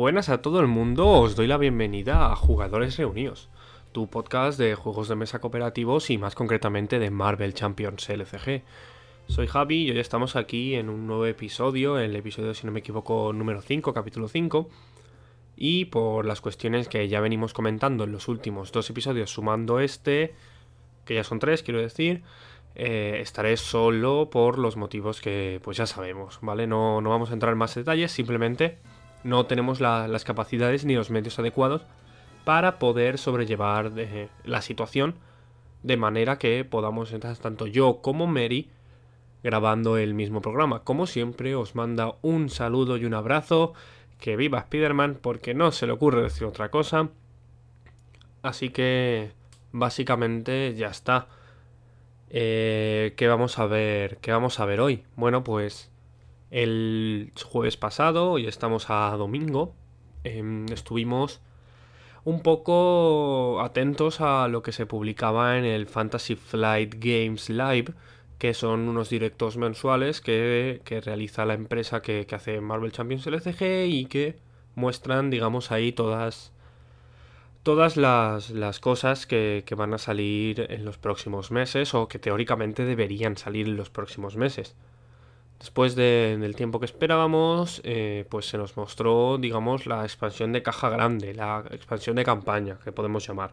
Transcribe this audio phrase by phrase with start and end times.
[0.00, 3.50] Buenas a todo el mundo, os doy la bienvenida a Jugadores Reunidos,
[3.92, 8.62] tu podcast de juegos de mesa cooperativos y más concretamente de Marvel Champions LCG.
[9.26, 12.80] Soy Javi y hoy estamos aquí en un nuevo episodio, el episodio si no me
[12.80, 14.70] equivoco número 5, capítulo 5.
[15.58, 20.32] Y por las cuestiones que ya venimos comentando en los últimos dos episodios, sumando este,
[21.04, 22.22] que ya son tres, quiero decir,
[22.74, 26.66] eh, estaré solo por los motivos que pues ya sabemos, ¿vale?
[26.66, 28.78] No, no vamos a entrar en más detalles, simplemente
[29.24, 31.82] no tenemos las capacidades ni los medios adecuados
[32.44, 35.14] para poder sobrellevar eh, la situación
[35.82, 38.70] de manera que podamos entrar tanto yo como Mary
[39.42, 40.80] grabando el mismo programa.
[40.80, 43.72] Como siempre, os manda un saludo y un abrazo.
[44.18, 47.08] Que viva Spider-Man, porque no se le ocurre decir otra cosa.
[48.42, 49.32] Así que,
[49.72, 51.28] básicamente, ya está.
[52.28, 54.18] Eh, ¿Qué vamos a ver?
[54.18, 55.04] ¿Qué vamos a ver hoy?
[55.16, 55.89] Bueno, pues
[56.50, 59.74] el jueves pasado, hoy estamos a domingo,
[60.24, 61.40] em, estuvimos
[62.24, 67.94] un poco atentos a lo que se publicaba en el Fantasy Flight Games Live,
[68.38, 73.86] que son unos directos mensuales que, realiza la empresa que, que, hace Marvel Champions LCG
[73.88, 74.38] y que
[74.74, 76.52] muestran, digamos, ahí todas
[77.62, 83.36] todas las, cosas que, van a salir en los próximos meses o que teóricamente deberían
[83.36, 84.76] salir en los próximos meses.
[85.60, 90.88] Después del tiempo que esperábamos, eh, pues se nos mostró, digamos, la expansión de caja
[90.88, 93.52] grande, la expansión de campaña, que podemos llamar.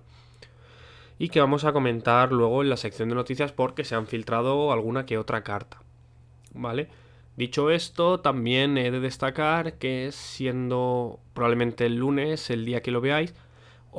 [1.19, 4.71] Y que vamos a comentar luego en la sección de noticias porque se han filtrado
[4.71, 5.81] alguna que otra carta.
[6.53, 6.87] ¿Vale?
[7.35, 13.01] Dicho esto, también he de destacar que siendo probablemente el lunes, el día que lo
[13.01, 13.35] veáis,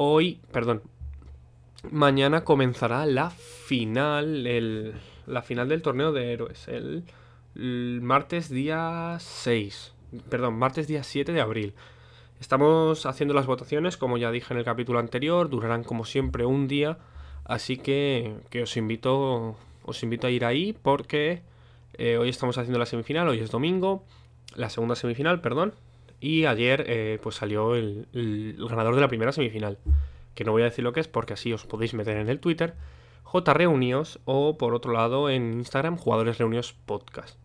[0.01, 0.83] Hoy, perdón,
[1.91, 4.95] mañana comenzará la final, el,
[5.27, 7.03] la final del torneo de héroes, el,
[7.59, 9.95] martes día 6,
[10.28, 11.75] perdón, martes día 7 de abril.
[12.41, 16.69] Estamos haciendo las votaciones, como ya dije en el capítulo anterior, durarán como siempre un
[16.69, 16.98] día,
[17.45, 19.57] así que, que os invito
[19.89, 21.42] os invito a ir ahí porque
[21.95, 24.05] eh, hoy estamos haciendo la semifinal, hoy es domingo,
[24.55, 25.75] la segunda semifinal, perdón,
[26.20, 28.07] y ayer eh, pues salió el,
[28.69, 29.79] ganador de la primera semifinal.
[30.35, 32.39] Que no voy a decir lo que es porque así os podéis meter en el
[32.39, 32.75] Twitter.
[33.25, 37.36] JReunios o por otro lado en Instagram Jugadores Reunidos Podcast.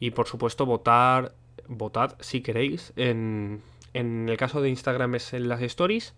[0.00, 1.34] Y por supuesto votar,
[1.68, 2.92] votad si queréis.
[2.96, 3.62] En,
[3.94, 6.14] en el caso de Instagram es en las stories.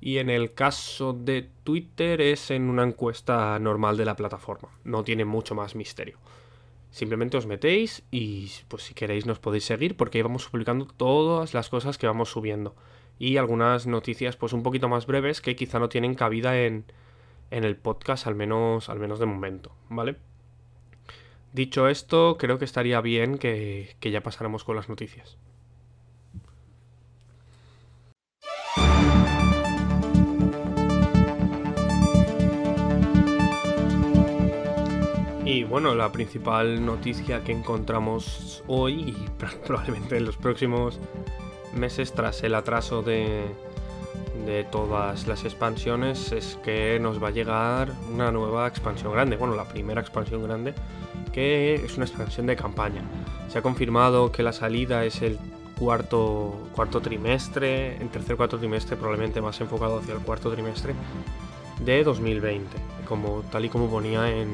[0.00, 4.68] Y en el caso de Twitter es en una encuesta normal de la plataforma.
[4.84, 6.18] No tiene mucho más misterio.
[6.94, 11.68] Simplemente os metéis y pues si queréis nos podéis seguir porque vamos publicando todas las
[11.68, 12.76] cosas que vamos subiendo.
[13.18, 16.84] Y algunas noticias pues un poquito más breves que quizá no tienen cabida en,
[17.50, 20.16] en el podcast, al menos, al menos de momento, ¿vale?
[21.54, 25.38] Dicho esto, creo que estaría bien que, ya pasáramos con las noticias.
[35.44, 39.30] Y bueno, la principal noticia que encontramos hoy y
[39.64, 40.98] probablemente en los próximos
[41.72, 43.46] meses tras el atraso de
[44.72, 49.68] todas las expansiones es que nos va a llegar una nueva expansión grande, bueno, la
[49.68, 50.74] primera expansión grande,
[51.34, 53.02] que es una expansión de campaña.
[53.48, 55.36] Se ha confirmado que la salida es el
[55.76, 60.94] cuarto, cuarto trimestre, en tercer cuarto trimestre, probablemente más enfocado hacia el cuarto trimestre
[61.84, 62.76] de 2020,
[63.08, 64.48] como, tal y como ponía en,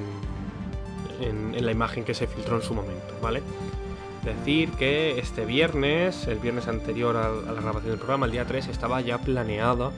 [1.20, 3.42] en, la imagen que se filtró en su momento, ¿vale?
[4.24, 8.68] Decir que este viernes, el viernes anterior a, la grabación del programa, el día 3,
[8.68, 9.90] estaba ya planeada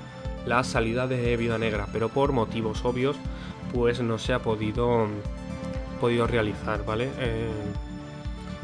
[0.47, 3.15] la salida de Vida Negra, pero por motivos obvios,
[3.73, 5.07] pues no se ha podido,
[6.03, 7.13] podido realizar, ¿vale?
[7.21, 7.49] Eh,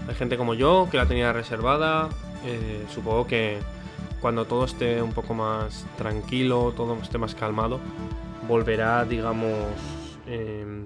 [0.08, 2.08] hay gente como yo que la tenía reservada,
[2.44, 3.58] eh, supongo que
[4.20, 7.78] cuando todo esté un poco más tranquilo, todo esté más calmado,
[8.48, 9.54] volverá, digamos,
[10.26, 10.84] eh,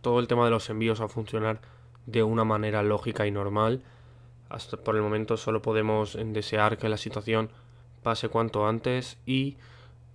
[0.00, 1.60] todo el tema de los envíos a funcionar
[2.06, 3.82] de una manera lógica y normal.
[4.48, 7.50] Hasta por el momento solo podemos desear que la situación
[8.02, 9.58] pase cuanto antes y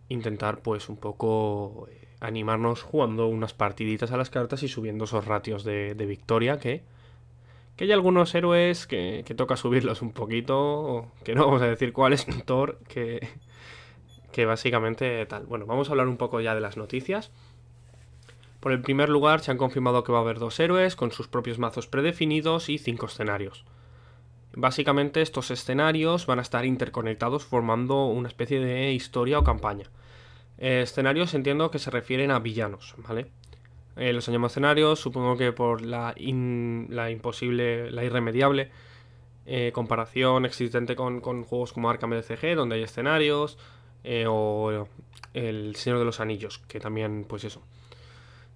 [0.09, 5.25] intentar pues un poco eh, animarnos jugando unas partiditas a las cartas y subiendo esos
[5.25, 6.83] ratios de, victoria que,
[7.75, 11.91] que hay algunos héroes que, que, toca subirlos un poquito, que no vamos a decir
[11.91, 13.27] cuál es Thor, que,
[14.31, 15.45] que básicamente tal.
[15.47, 17.31] Bueno, vamos a hablar un poco ya de las noticias.
[18.59, 21.27] Por el primer lugar se han confirmado que va a haber dos héroes con sus
[21.27, 23.65] propios mazos predefinidos y cinco escenarios.
[24.53, 29.89] Básicamente estos escenarios van a estar interconectados formando una especie de historia o campaña.
[30.61, 33.25] Eh, escenarios entiendo que se refieren a villanos, ¿vale?
[33.95, 38.69] Eh, los llamo escenarios, supongo que por la, imposible, la irremediable
[39.47, 43.57] eh, comparación existente con, juegos como Arkham LCG, donde hay escenarios,
[44.27, 44.87] o
[45.33, 47.63] El Señor de los Anillos, que también, pues eso.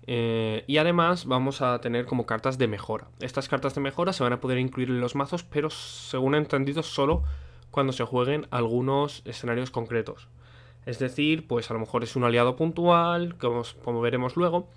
[0.05, 3.07] Y además vamos a tener como cartas de mejora.
[3.19, 6.37] Estas cartas de mejora se van a poder incluir en los mazos, pero según he
[6.37, 7.23] entendido, solo
[7.71, 10.27] cuando se jueguen algunos escenarios concretos.
[10.85, 14.67] Es decir, pues a lo mejor es un aliado puntual, como, veremos luego,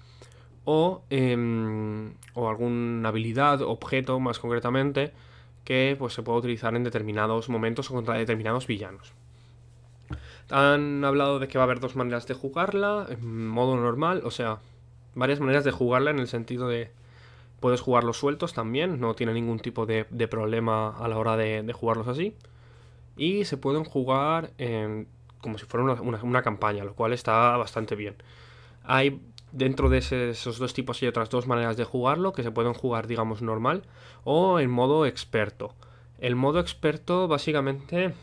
[0.64, 5.12] o, em, o alguna habilidad, objeto más concretamente,
[5.64, 9.12] que pues, se puede utilizar en determinados momentos o contra determinados villanos.
[10.50, 14.31] Han hablado de que va a haber dos maneras de jugarla, en modo normal, o
[14.31, 14.61] sea,
[15.14, 16.90] varias maneras de jugarla en el sentido de
[17.61, 22.08] puedes jugarlos sueltos también, no tiene ningún tipo de, problema a la hora de, jugarlos
[22.08, 22.34] así.
[23.16, 24.52] Y se pueden jugar
[25.40, 28.17] como si fuera una, campaña, lo cual está bastante bien.
[28.85, 29.20] Hay
[29.52, 33.06] dentro de esos dos tipos hay otras dos maneras de jugarlo, que se pueden jugar,
[33.06, 33.85] digamos, normal
[34.25, 35.75] o en modo experto.
[36.19, 38.14] El modo experto básicamente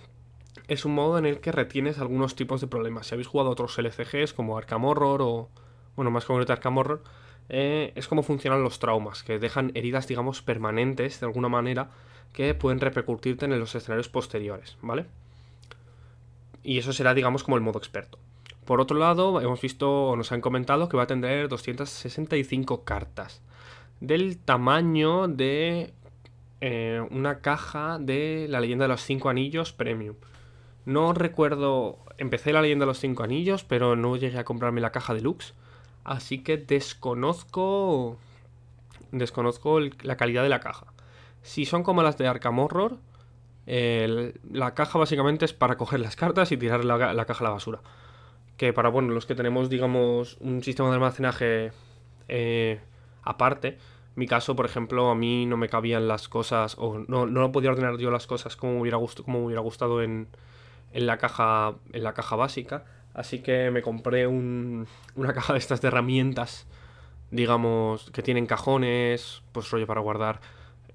[0.68, 3.08] es un modo en el que retienes algunos tipos de problemas.
[3.08, 5.50] Si habéis jugado otros LCGs como Arkham Horror o,
[5.96, 7.04] bueno, más concreto Arkham Horror,
[7.50, 11.92] eh, es como funcionan los traumas, que dejan heridas, digamos, permanentes de alguna manera
[12.34, 15.06] que pueden repercutirte en los escenarios posteriores, ¿vale?
[16.66, 18.18] Y eso será, digamos, como el modo experto.
[18.66, 23.44] Por otro lado, hemos visto, nos han comentado que va a tener 265 cartas.
[24.00, 25.94] Del tamaño de
[26.62, 30.16] eh, una caja de la leyenda de los 5 anillos premium.
[30.86, 34.92] No recuerdo, empecé la leyenda de los 5 anillos, pero no llegué a comprarme la
[34.92, 35.54] caja deluxe.
[36.04, 38.18] Así que desconozco,
[39.12, 40.88] desconozco la calidad de la caja.
[41.44, 42.98] Si son como las de Arkham Horror,
[43.66, 47.82] la caja básicamente es para coger las cartas y tirar la caja a la basura
[48.58, 51.72] que para bueno, los que tenemos, digamos, un sistema de almacenaje
[52.28, 52.80] eh,
[53.24, 53.78] aparte,
[54.16, 57.72] mi caso, por ejemplo, a mí no me cabían las cosas, o no, no podía
[57.72, 60.28] ordenar yo las cosas como me hubiera, como me hubiera gustado en,
[60.94, 62.86] en, la caja, en la caja básica.
[63.14, 66.66] Así que me compré un, una caja de estas de herramientas,
[67.32, 70.40] digamos, que tienen cajones, pues rollo para guardar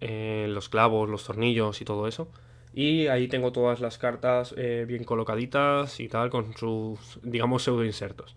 [0.00, 2.28] eh, los clavos, los tornillos y todo eso.
[2.72, 7.84] Y ahí tengo todas las cartas eh, bien colocaditas y tal, con sus, digamos, pseudo
[7.84, 8.36] insertos.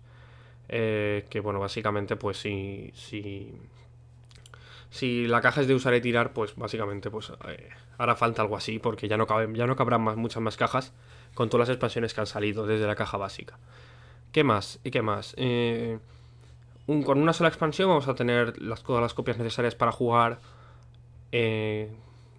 [0.68, 3.52] Eh, que bueno, básicamente, pues si, si,
[4.90, 8.56] si la caja es de usar y tirar, pues básicamente pues eh, hará falta algo
[8.56, 10.92] así, porque ya no, ya no cabrán más, muchas más cajas
[11.34, 13.58] con todas las expansiones que han salido desde la caja básica.
[14.32, 14.80] ¿Qué más?
[14.82, 15.36] ¿Y qué más?
[16.86, 20.40] con una sola expansión vamos a tener las, todas las copias necesarias para jugar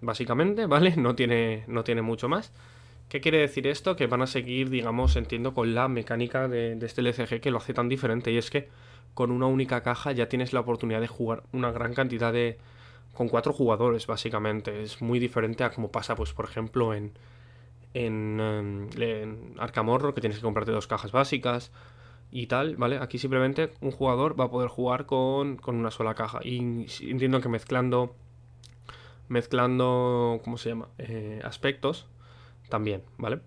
[0.00, 0.94] básicamente, ¿vale?
[0.96, 2.52] No tiene, no tiene mucho más.
[3.08, 3.94] ¿Qué quiere decir esto?
[3.94, 7.72] Que van a seguir, digamos, entiendo, con la mecánica de, este LCG que lo hace
[7.72, 8.32] tan diferente.
[8.32, 8.68] Y es que
[9.14, 12.58] con una única caja ya tienes la oportunidad de jugar una gran cantidad de...
[13.14, 14.82] con cuatro jugadores, básicamente.
[14.82, 17.12] Es muy diferente a como pasa, pues, por ejemplo, en...
[17.94, 21.72] En, em, en Arkham Horror, que tienes que comprarte dos cajas básicas
[22.30, 22.98] y tal, ¿vale?
[22.98, 26.40] Aquí simplemente un jugador va a poder jugar con, con una sola caja.
[26.42, 28.14] Y entiendo que mezclando
[29.28, 30.88] mezclando, ¿cómo se llama?
[30.98, 32.06] Eh, aspectos
[32.68, 33.40] también, ¿vale?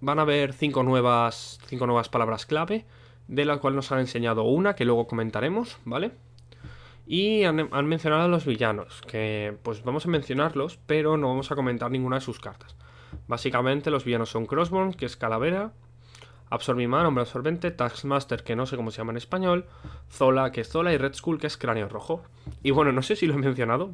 [0.00, 2.84] Van a haber cinco nuevas, cinco nuevas palabras clave,
[3.28, 6.12] de las cuales nos han enseñado una, que luego comentaremos, ¿vale?
[7.06, 11.56] Y han, mencionado a los villanos, que pues vamos a mencionarlos, pero no vamos a
[11.56, 12.76] comentar ninguna de sus cartas.
[13.26, 15.72] Básicamente los villanos son Crossbones, que es calavera,
[16.52, 19.64] Absorbimar, hombre absorbente, Taskmaster, que no sé cómo se llama en español,
[20.10, 22.24] Zola, que es Zola, y Red Skull, que es cráneo rojo.
[22.62, 23.92] Y bueno, no sé si lo he mencionado,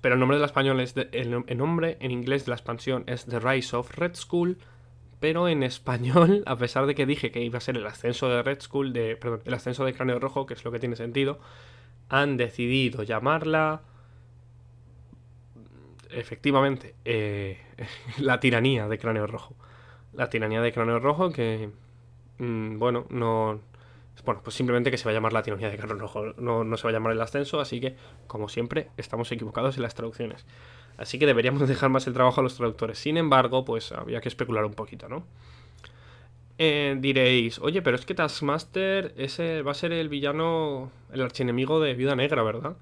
[0.00, 3.26] pero el nombre de la español es el, nombre en inglés de la expansión es
[3.26, 4.58] The Rise of Red School.
[5.18, 8.42] Pero en español, a pesar de que dije que iba a ser el ascenso de
[8.42, 11.40] Red School, de, perdón, el ascenso de Cráneo Rojo, que es lo que tiene sentido,
[12.08, 13.82] han decidido llamarla
[16.10, 17.58] efectivamente eh,
[18.18, 19.56] la tiranía de Cráneo Rojo.
[20.12, 21.70] La tiranía de Cráneo Rojo que,
[22.38, 23.60] mm, bueno, no,
[24.24, 26.84] bueno, pues simplemente que se va a llamar la tiranía de Carlos Rojo, no, se
[26.84, 27.96] va a llamar el ascenso, así que,
[28.26, 30.46] como siempre, estamos equivocados en las traducciones.
[30.96, 32.98] Así que deberíamos dejar más el trabajo a los traductores.
[32.98, 35.24] Sin embargo, pues había que especular un poquito, ¿no?
[36.58, 41.80] Eh, diréis, oye, pero es que Taskmaster ese va a ser el villano, el archienemigo
[41.80, 42.76] de Viuda Negra, ¿verdad?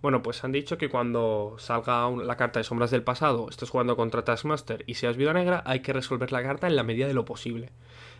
[0.00, 3.96] Bueno, pues han dicho que cuando salga la carta de sombras del pasado, estés jugando
[3.96, 7.12] contra Taskmaster y seas Viuda Negra, hay que resolver la carta en la medida de
[7.12, 7.70] lo posible.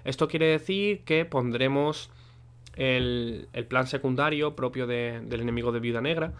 [0.04, 2.10] Esto quiere decir que pondremos
[2.76, 6.32] el, plan secundario propio del enemigo de Viuda Negra.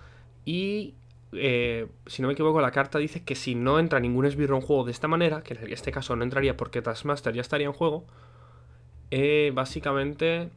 [0.45, 0.95] Y
[1.33, 4.63] eh, si no me equivoco, la carta dice que si no entra ningún esbirro en
[4.63, 7.73] juego de esta manera, que en este caso no entraría porque Taskmaster ya estaría en
[7.73, 8.05] juego,
[9.11, 10.51] eh, básicamente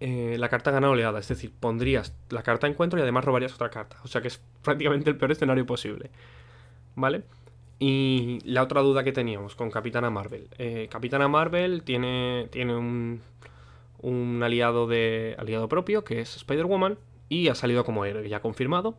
[0.00, 1.18] eh, la carta gana oleada.
[1.18, 3.96] Es decir, pondrías la carta encuentro y además robarías otra carta.
[4.04, 6.10] O sea que es prácticamente el peor escenario posible.
[6.96, 7.22] ¿Vale?
[7.78, 10.48] Y la otra duda que teníamos con Capitana Marvel.
[10.90, 13.22] Capitana Marvel tiene, tiene un,
[14.02, 18.96] un aliado, de, aliado propio, que es Spider-Woman, y ha salido como héroe, ya confirmado.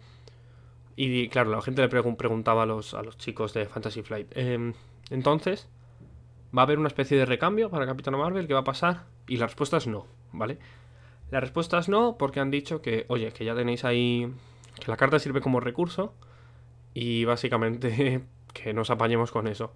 [0.96, 4.36] Y claro, la gente le preguntaba a los, a los chicos de Fantasy Flight.
[4.36, 4.74] Em,
[5.10, 5.68] entonces,
[6.56, 8.48] ¿va a haber una especie de recambio para Capitana Marvel?
[8.48, 9.06] ¿Qué va a pasar?
[9.28, 10.60] Y la respuesta es no, ¿vale?
[11.32, 14.32] La respuesta es no porque han dicho que, oye, que ya tenéis ahí,
[14.80, 16.14] que la carta sirve como recurso
[16.94, 18.22] y básicamente
[18.54, 19.74] que nos apañemos con eso.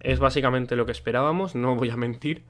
[0.00, 2.44] Es básicamente lo que esperábamos, no voy a mentir,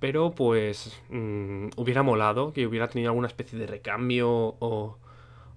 [0.00, 4.98] pero pues mm, hubiera molado que hubiera tenido alguna especie de recambio o,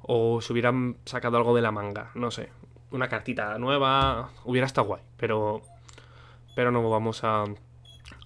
[0.01, 2.50] o se hubieran sacado algo de la manga, no sé,
[2.91, 5.62] una cartita nueva, hubiera estado guay, pero,
[6.55, 7.45] pero no vamos a,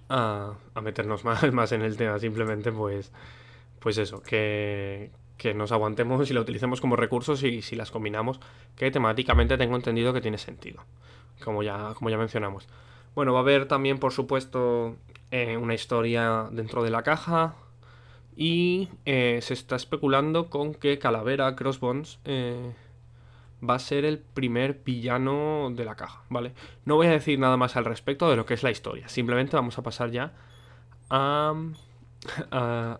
[0.08, 3.12] a, a meternos más, más en el tema, simplemente pues,
[3.78, 8.40] pues eso, que, que nos aguantemos y la utilicemos como recursos y si las combinamos,
[8.74, 10.82] que temáticamente tengo entendido que tiene sentido,
[11.44, 12.68] como ya, como ya mencionamos.
[13.16, 14.94] Bueno, va a haber también, por supuesto,
[15.30, 17.54] eh, una historia dentro de la caja.
[18.36, 22.74] Y eh, se está especulando con que Calavera Crossbones eh,
[23.66, 26.52] va a ser el primer villano de la caja, ¿vale?
[26.84, 29.08] No voy a decir nada más al respecto de lo que es la historia.
[29.08, 30.34] Simplemente vamos a pasar ya
[31.08, 31.54] a,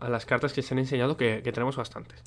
[0.00, 2.22] las cartas que se han enseñado, que tenemos bastantes.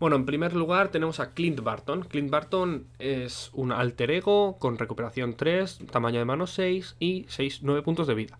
[0.00, 2.04] Bueno, en primer lugar tenemos a Clint Barton.
[2.04, 7.58] Clint Barton es un alter ego con recuperación 3, tamaño de mano 6 y 6,
[7.62, 8.38] 9 puntos de vida.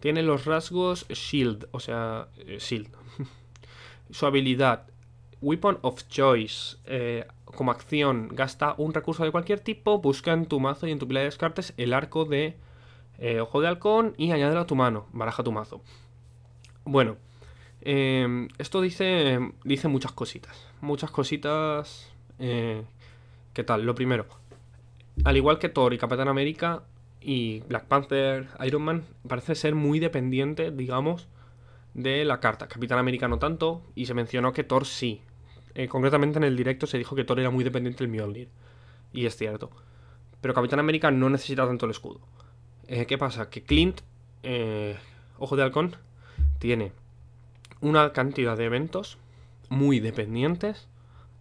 [0.00, 2.90] Tiene los rasgos Shield, o sea, eh, Shield.
[4.10, 4.86] Su habilidad
[5.40, 6.76] Weapon of Choice.
[6.84, 10.98] Eh, como acción, gasta un recurso de cualquier tipo, busca en tu mazo y en
[10.98, 12.58] tu pila de descartes el arco de
[13.16, 15.06] eh, Ojo de Halcón y añádelo a tu mano.
[15.14, 15.80] Baraja tu mazo.
[16.84, 17.16] Bueno,
[17.80, 20.67] esto dice, dice muchas cositas.
[20.80, 22.12] Muchas cositas.
[22.38, 22.84] Eh,
[23.52, 23.84] ¿Qué tal?
[23.84, 24.26] Lo primero.
[25.24, 26.84] Al igual que Thor y Capitán América
[27.20, 31.26] y Black Panther, Iron Man, parece ser muy dependiente, digamos,
[31.94, 32.68] de la carta.
[32.68, 35.20] Capitán América no tanto, y se mencionó que Thor sí.
[35.74, 38.48] Eh, concretamente en el directo se dijo que Thor era muy dependiente del Mjolnir.
[39.12, 39.70] Y es cierto.
[40.40, 42.20] Pero Capitán América no necesita tanto el escudo.
[42.86, 43.50] Eh, ¿Qué pasa?
[43.50, 44.00] Que Clint,
[45.38, 45.96] Ojo de Halcón,
[46.60, 46.92] tiene
[47.80, 49.18] una cantidad de eventos
[49.68, 50.88] muy dependientes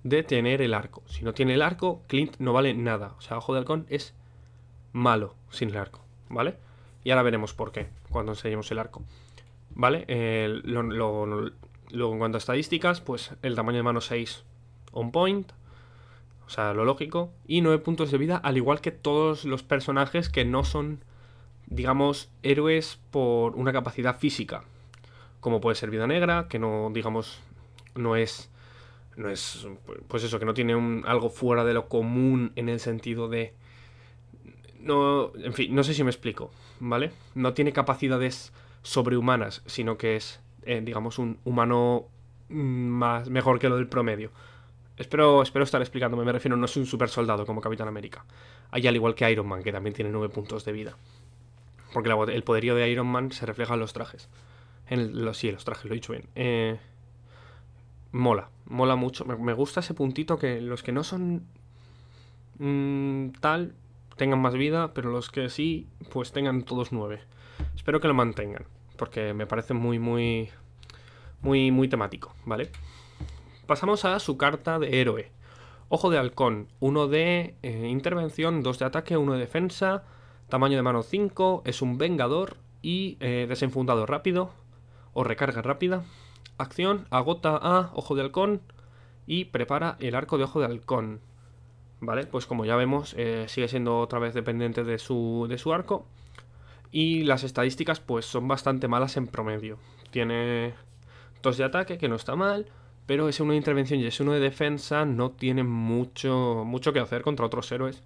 [0.03, 1.03] de tener el arco.
[1.07, 3.15] Si no tiene el arco, Clint no vale nada.
[3.17, 4.13] O sea, Ojo de Halcón es
[4.93, 6.57] malo sin el arco, ¿vale?
[7.03, 9.03] Y ahora veremos por qué cuando enseñemos el arco.
[9.72, 10.05] ¿Vale?
[10.65, 14.43] Luego en cuanto a estadísticas, pues el tamaño de mano 6
[14.91, 15.51] on point.
[16.46, 17.31] O sea, lo lógico.
[17.46, 21.03] Y 9 puntos de vida, al igual que todos los personajes que no son,
[21.67, 24.63] digamos, héroes por una capacidad física
[25.39, 27.39] como puede ser Vida Negra, que no, digamos,
[27.97, 28.49] no es,
[29.15, 29.67] no es,
[30.07, 33.53] pues eso, que no tiene un, algo fuera de lo común en el sentido de,
[34.79, 37.11] no, en fin, no sé si me explico, ¿vale?
[37.35, 42.07] No tiene capacidades sobrehumanas, sino que es, eh, digamos, un humano
[42.49, 44.31] más, mejor que lo del promedio.
[44.97, 48.25] Espero, espero estar explicándome, me refiero, no es un super soldado como Capitán América.
[48.71, 50.97] Hay al igual que Iron Man, que también tiene 9 puntos de vida.
[51.93, 54.29] Porque el poderío de Iron Man se refleja en los trajes.
[54.87, 56.25] En los, sí, los trajes, lo he dicho bien.
[56.35, 56.79] Eh,
[58.11, 59.25] mola, mola mucho.
[59.25, 61.45] Me, gusta ese puntito que los que no son
[62.59, 63.75] mm, tal
[64.15, 67.21] tengan más vida, pero los que sí, pues tengan todos nueve.
[67.75, 68.65] Espero que lo mantengan,
[68.97, 70.49] porque me parece muy, muy,
[71.41, 72.69] muy, muy temático, ¿vale?
[73.65, 75.31] Pasamos a su carta de héroe.
[75.89, 80.03] Ojo de halcón, uno de eh, intervención, dos de ataque, uno de defensa,
[80.49, 84.51] tamaño de mano 5, es un vengador y eh, desenfundado rápido,
[85.13, 86.03] o recarga rápida.
[86.57, 88.61] Acción, agota a Ojo de Halcón
[89.25, 91.21] y prepara el arco de Ojo de Halcón.
[91.99, 92.25] ¿Vale?
[92.25, 96.05] Pues como ya vemos, eh, sigue siendo otra vez dependiente de su, de su arco.
[96.91, 99.77] Y las estadísticas pues son bastante malas en promedio.
[100.11, 100.73] Tiene
[101.41, 102.67] dos de ataque, que no está mal,
[103.05, 106.99] pero es uno de intervención y es uno de defensa, no tiene mucho, mucho que
[106.99, 108.03] hacer contra otros héroes,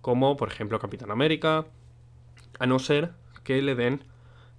[0.00, 1.66] como por ejemplo Capitán América,
[2.58, 3.12] a no ser
[3.44, 4.04] que le den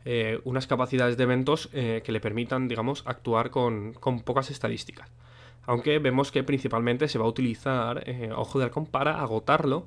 [0.03, 3.93] eh, unas capacidades de eventos eh, que le permitan, digamos, actuar con,
[4.25, 5.09] pocas estadísticas.
[5.65, 9.85] Aunque vemos que principalmente se va a utilizar eh, Ojo de Halcón para agotarlo,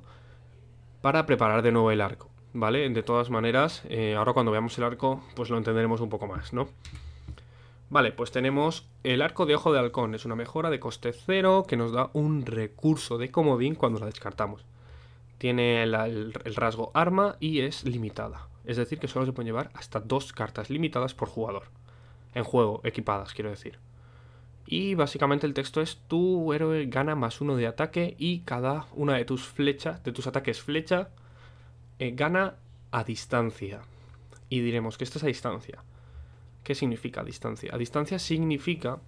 [1.01, 2.89] para preparar de nuevo el arco, ¿vale?
[2.89, 3.83] De todas maneras,
[4.17, 6.69] ahora cuando veamos el arco, pues lo entenderemos un poco más, ¿no?
[7.89, 10.15] Vale, pues tenemos el arco de Ojo de Halcón.
[10.15, 14.07] Es una mejora de coste cero que nos da un recurso de comodín cuando la
[14.07, 14.65] descartamos.
[15.37, 19.99] Tiene el rasgo arma y es limitada es decir, que solo se pueden llevar hasta
[19.99, 21.63] dos cartas limitadas por jugador.
[22.33, 23.79] En juego, equipadas, quiero decir.
[24.67, 29.15] Y básicamente el texto es tu héroe gana más uno de ataque y cada una
[29.15, 31.09] de tus flechas, de tus ataques flecha,
[31.99, 32.55] eh, gana
[32.91, 33.81] a distancia.
[34.49, 35.83] Y diremos, ¿qué esto es a distancia?
[36.63, 37.73] ¿Qué significa a distancia?
[37.73, 38.99] A distancia significa,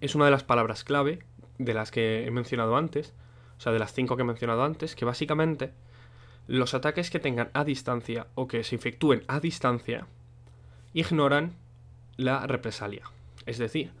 [0.00, 1.24] es una de las palabras clave
[1.58, 3.14] de las que he mencionado antes,
[3.58, 5.72] o sea, de las cinco que he mencionado antes, que básicamente
[6.48, 10.06] los ataques que tengan a distancia o que se efectúen a distancia
[10.94, 11.52] ignoran
[12.16, 13.04] la represalia.
[13.44, 13.92] Es decir,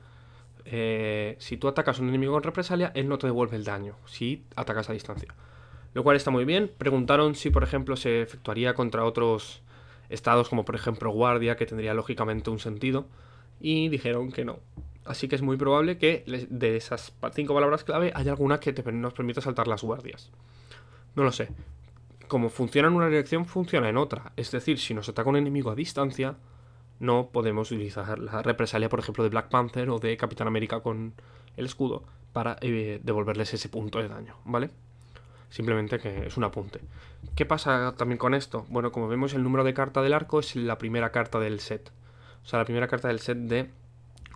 [0.64, 3.96] eh, si tú atacas a un enemigo con represalia, él no te devuelve el daño
[4.06, 5.34] si atacas a distancia.
[5.92, 6.72] Lo cual está muy bien.
[6.78, 9.62] Preguntaron si, por ejemplo, se efectuaría contra otros
[10.08, 13.06] estados, como por ejemplo Guardia, que tendría lógicamente un sentido.
[13.60, 14.60] Y dijeron que no.
[15.04, 19.12] Así que es muy probable que de esas cinco palabras clave haya alguna que nos
[19.12, 20.30] permita saltar las guardias.
[21.14, 21.48] No lo sé.
[22.28, 24.32] Como funciona en una dirección, funciona en otra.
[24.36, 26.36] Es decir, si nos ataca un enemigo a distancia,
[27.00, 31.14] no podemos utilizar la represalia, por ejemplo, de Black Panther o de Capitán América con
[31.56, 34.70] el escudo para eh, devolverles ese punto de daño, ¿vale?
[35.48, 36.80] Simplemente que es un apunte.
[37.34, 38.66] ¿Qué pasa también con esto?
[38.68, 41.90] Bueno, como vemos, el número de carta del arco es la primera carta del set.
[42.44, 43.70] O sea, la primera carta del set de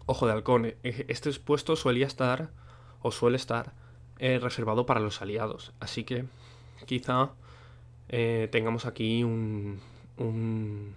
[0.06, 0.66] Ojo de Halcón.
[0.66, 2.50] E, este puesto solía estar,
[3.02, 3.72] o suele estar,
[4.18, 5.72] eh, reservado para los aliados.
[5.80, 6.24] Así que
[6.86, 7.32] quizá
[8.12, 9.80] eh, tengamos aquí un,
[10.18, 10.94] un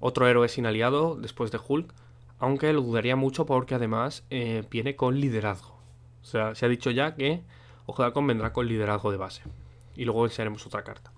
[0.00, 1.94] otro héroe sin aliado después de Hulk,
[2.40, 5.78] aunque lo dudaría mucho porque además eh, viene con liderazgo.
[6.22, 7.42] O sea, se ha dicho ya que
[7.86, 9.42] Halcón vendrá con liderazgo de base.
[9.94, 11.12] Y luego enseñaremos otra carta.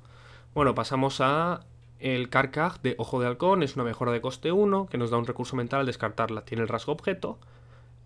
[0.54, 1.60] Bueno, pasamos a
[1.98, 3.62] el Carcaj de Ojo de Halcón.
[3.62, 6.44] Es una mejora de coste 1 que nos da un recurso mental al descartarla.
[6.44, 7.38] Tiene el rasgo objeto.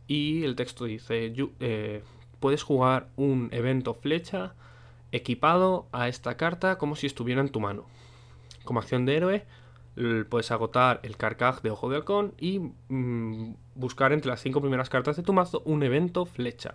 [0.07, 2.03] Y el texto dice, eh,
[2.41, 4.55] puedes jugar un evento flecha
[5.13, 7.87] equipado a esta carta como si estuviera en tu mano.
[8.65, 9.47] Como acción de héroe,
[10.29, 14.89] puedes agotar el carcaj de Ojo de Halcón y mm, buscar entre las cinco primeras
[14.89, 16.75] cartas de tu mazo un evento flecha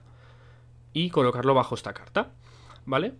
[0.93, 2.31] y colocarlo bajo esta carta,
[2.85, 3.13] ¿vale?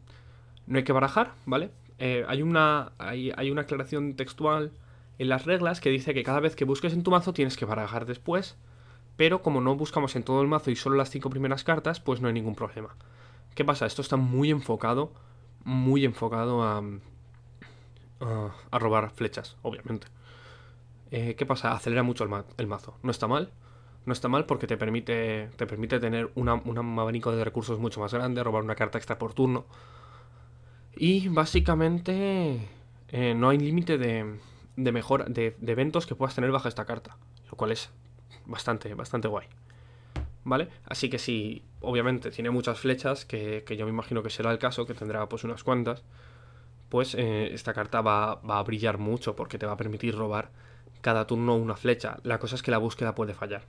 [0.68, 1.72] No hay que barajar, ¿vale?
[2.00, 4.72] Eh, hay, una, hay, hay una aclaración textual
[5.20, 7.66] en las reglas que dice que cada vez que busques en tu mazo tienes que
[7.66, 8.58] barajar después,
[9.16, 12.20] pero como no buscamos en todo el mazo y solo las cinco primeras cartas, pues
[12.20, 12.96] no hay ningún problema.
[13.56, 13.86] ¿Qué pasa?
[13.86, 15.12] Esto está muy enfocado,
[15.64, 16.82] muy enfocado a,
[18.72, 20.08] a, robar flechas, obviamente.
[21.12, 21.74] Eh, ¿Qué pasa?
[21.74, 22.24] Acelera mucho
[22.58, 22.98] el, mazo.
[23.04, 23.52] No está mal.
[24.06, 28.14] No está mal porque te permite, te permite tener un abanico de recursos mucho más
[28.14, 29.66] grande, robar una carta extra por turno.
[30.96, 32.68] Y básicamente
[33.10, 34.40] eh, no hay límite de,
[34.76, 37.18] de, mejora, de, eventos que puedas tener bajo esta carta.
[37.50, 37.92] Lo cual es
[38.46, 39.48] bastante, bastante guay.
[40.46, 40.68] ¿Vale?
[40.86, 44.60] Así que si, obviamente, tiene muchas flechas, que, que yo me imagino que será el
[44.60, 46.04] caso, que tendrá pues unas cuantas
[46.94, 50.52] pues esta carta va, a brillar mucho porque te va a permitir robar
[51.02, 52.20] cada turno una flecha.
[52.22, 53.64] La cosa es que la búsqueda puede fallar.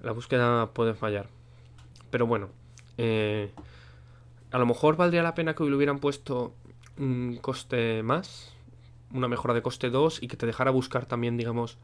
[0.00, 1.28] La búsqueda puede fallar.
[2.10, 2.48] Pero bueno,
[2.96, 3.52] eh,
[4.50, 6.54] a lo mejor valdría la pena que le hubieran puesto
[6.96, 8.54] un coste más,
[9.12, 11.76] una mejora de coste 2 y que te dejara buscar también, digamos,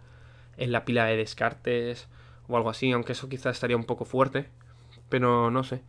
[0.56, 2.08] en la pila de descartes
[2.48, 4.48] o algo así, aunque eso quizás estaría un poco fuerte,
[5.08, 5.82] pero no sé.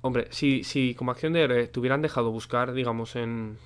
[0.00, 3.58] Hombre, si, si como acción de héroe te hubieran dejado buscar, digamos, en,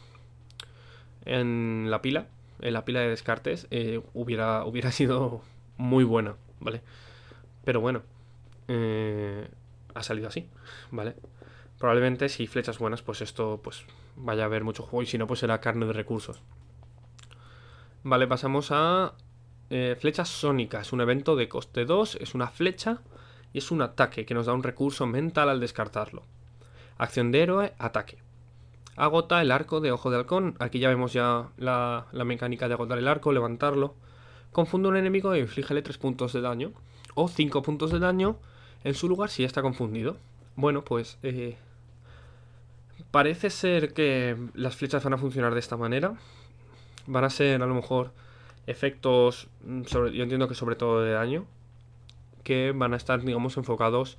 [1.24, 2.26] en la pila,
[2.60, 5.42] en la pila de descartes, eh, hubiera, hubiera sido
[5.78, 6.82] muy buena, ¿vale?
[7.64, 8.02] Pero bueno,
[8.68, 9.48] eh,
[9.94, 10.48] ha salido así,
[10.90, 11.14] ¿vale?
[11.78, 13.84] Probablemente si flechas buenas, pues esto pues
[14.16, 16.42] vaya a haber mucho juego y si no, pues será carne de recursos.
[18.02, 19.14] Vale, pasamos a
[19.70, 22.98] eh, flechas sónicas, un evento de coste 2, es una flecha
[23.52, 26.22] y es un ataque que nos da un recurso mental al descartarlo.
[26.98, 28.18] Acción de héroe, ataque.
[28.96, 30.56] Agota el arco de ojo de halcón.
[30.58, 33.94] Aquí ya vemos ya la, mecánica de agotar el arco, levantarlo.
[34.52, 36.72] Confunde un enemigo e inflígele 3 puntos de daño.
[37.14, 38.36] O 5 puntos de daño
[38.84, 40.16] en su lugar si ya está confundido.
[40.54, 41.18] Bueno, pues...
[41.22, 41.56] Eh,
[43.10, 46.14] parece ser que las flechas van a funcionar de esta manera.
[47.06, 48.12] Van a ser a lo mejor
[48.66, 51.46] efectos, mm, sobre, yo entiendo que sobre todo de daño
[52.44, 54.18] que van a estar, digamos, enfocados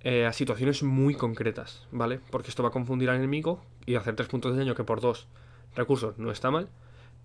[0.00, 2.20] eh, a situaciones muy concretas, ¿vale?
[2.30, 5.00] Porque esto va a confundir al enemigo y hacer 3 puntos de daño que por
[5.00, 5.26] 2
[5.74, 6.68] recursos no está mal.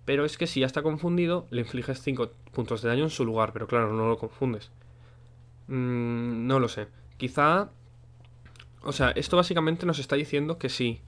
[0.04, 3.24] Pero es que si ya está confundido, le infliges 5 puntos de daño en su
[3.24, 4.70] lugar, pero claro, no lo confundes.
[5.68, 6.88] Mm, no lo sé.
[7.16, 7.70] Quizá...
[8.82, 11.00] O sea, esto básicamente nos está diciendo que sí,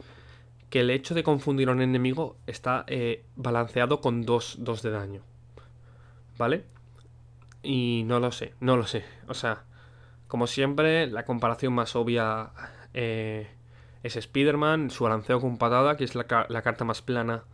[0.70, 5.22] que el hecho de confundir a un enemigo está eh, balanceado con 2 de daño.
[6.38, 6.64] ¿Vale?
[7.62, 9.04] Y no lo sé, no lo sé.
[9.28, 9.64] O sea,
[10.28, 12.50] como siempre, la comparación más obvia
[12.94, 13.48] eh,
[14.02, 17.44] es Spider-Man, su balanceo con patada, que es la, carta más plana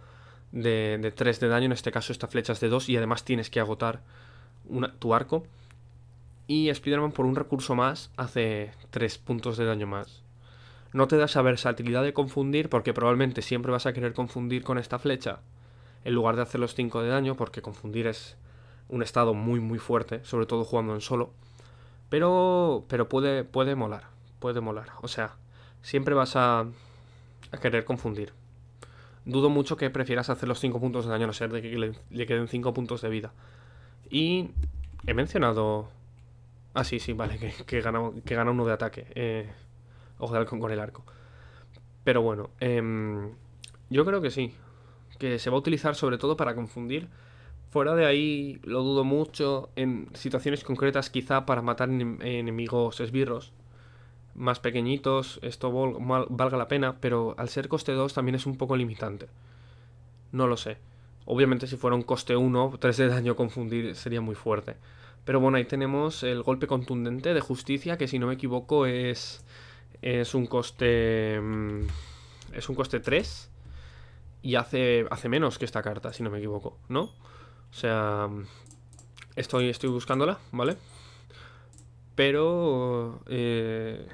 [0.52, 1.66] de, de, 3 de daño.
[1.66, 4.00] En este caso, esta flecha es de 2 y además tienes que agotar
[4.98, 5.46] tu arco.
[6.46, 10.21] Y Spider-Man, por un recurso más, hace 3 puntos de daño más.
[10.92, 14.78] No te da esa versatilidad de confundir porque probablemente siempre vas a querer confundir con
[14.78, 15.40] esta flecha
[16.04, 18.36] en lugar de hacer los 5 de daño porque confundir es
[18.88, 21.32] un estado muy muy fuerte, sobre todo jugando en solo.
[22.08, 24.04] Pero, pero puede, puede molar,
[24.38, 24.90] puede molar.
[25.00, 25.36] O sea,
[25.80, 26.66] siempre vas a,
[27.52, 28.34] a querer confundir.
[29.24, 31.94] Dudo mucho que prefieras hacer los 5 puntos de daño, a no ser de que
[32.10, 33.32] le, queden 5 puntos de vida.
[34.10, 34.50] Y
[35.06, 35.88] he mencionado...
[36.74, 37.82] Ah, sí, sí, vale, que, que,
[38.24, 39.06] que gana uno de ataque.
[39.14, 39.48] Eh,
[40.18, 41.04] ojo de halcón con el arco.
[42.04, 42.82] Pero bueno, eh,
[43.90, 44.54] yo creo que sí.
[45.18, 47.08] Que se va a utilizar sobre todo para confundir.
[47.70, 49.70] Fuera de ahí lo dudo mucho.
[49.76, 53.52] En situaciones concretas quizá para matar enemigos esbirros
[54.34, 58.76] más pequeñitos, esto valga la pena, pero al ser coste 2 también es un poco
[58.76, 59.28] limitante.
[60.32, 60.78] No lo sé.
[61.26, 64.76] Obviamente si fuera un coste 1, 3 de daño confundir sería muy fuerte.
[65.24, 69.44] Pero bueno, ahí tenemos el golpe contundente de justicia, que si no me equivoco es,
[70.02, 71.40] es un coste...
[71.40, 71.86] Mm,
[72.52, 73.50] es un coste 3
[74.42, 77.02] y hace, hace menos que esta carta, si no me equivoco, ¿no?
[77.02, 78.28] O sea,
[79.36, 80.76] estoy, estoy buscándola, ¿vale?
[82.14, 83.22] Pero...
[83.28, 84.06] Eh,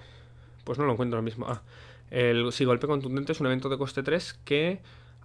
[0.65, 1.47] pues no lo encuentro ahora mismo.
[1.49, 1.63] Ah,
[2.11, 4.83] el si golpe contundente es un evento de coste 3 que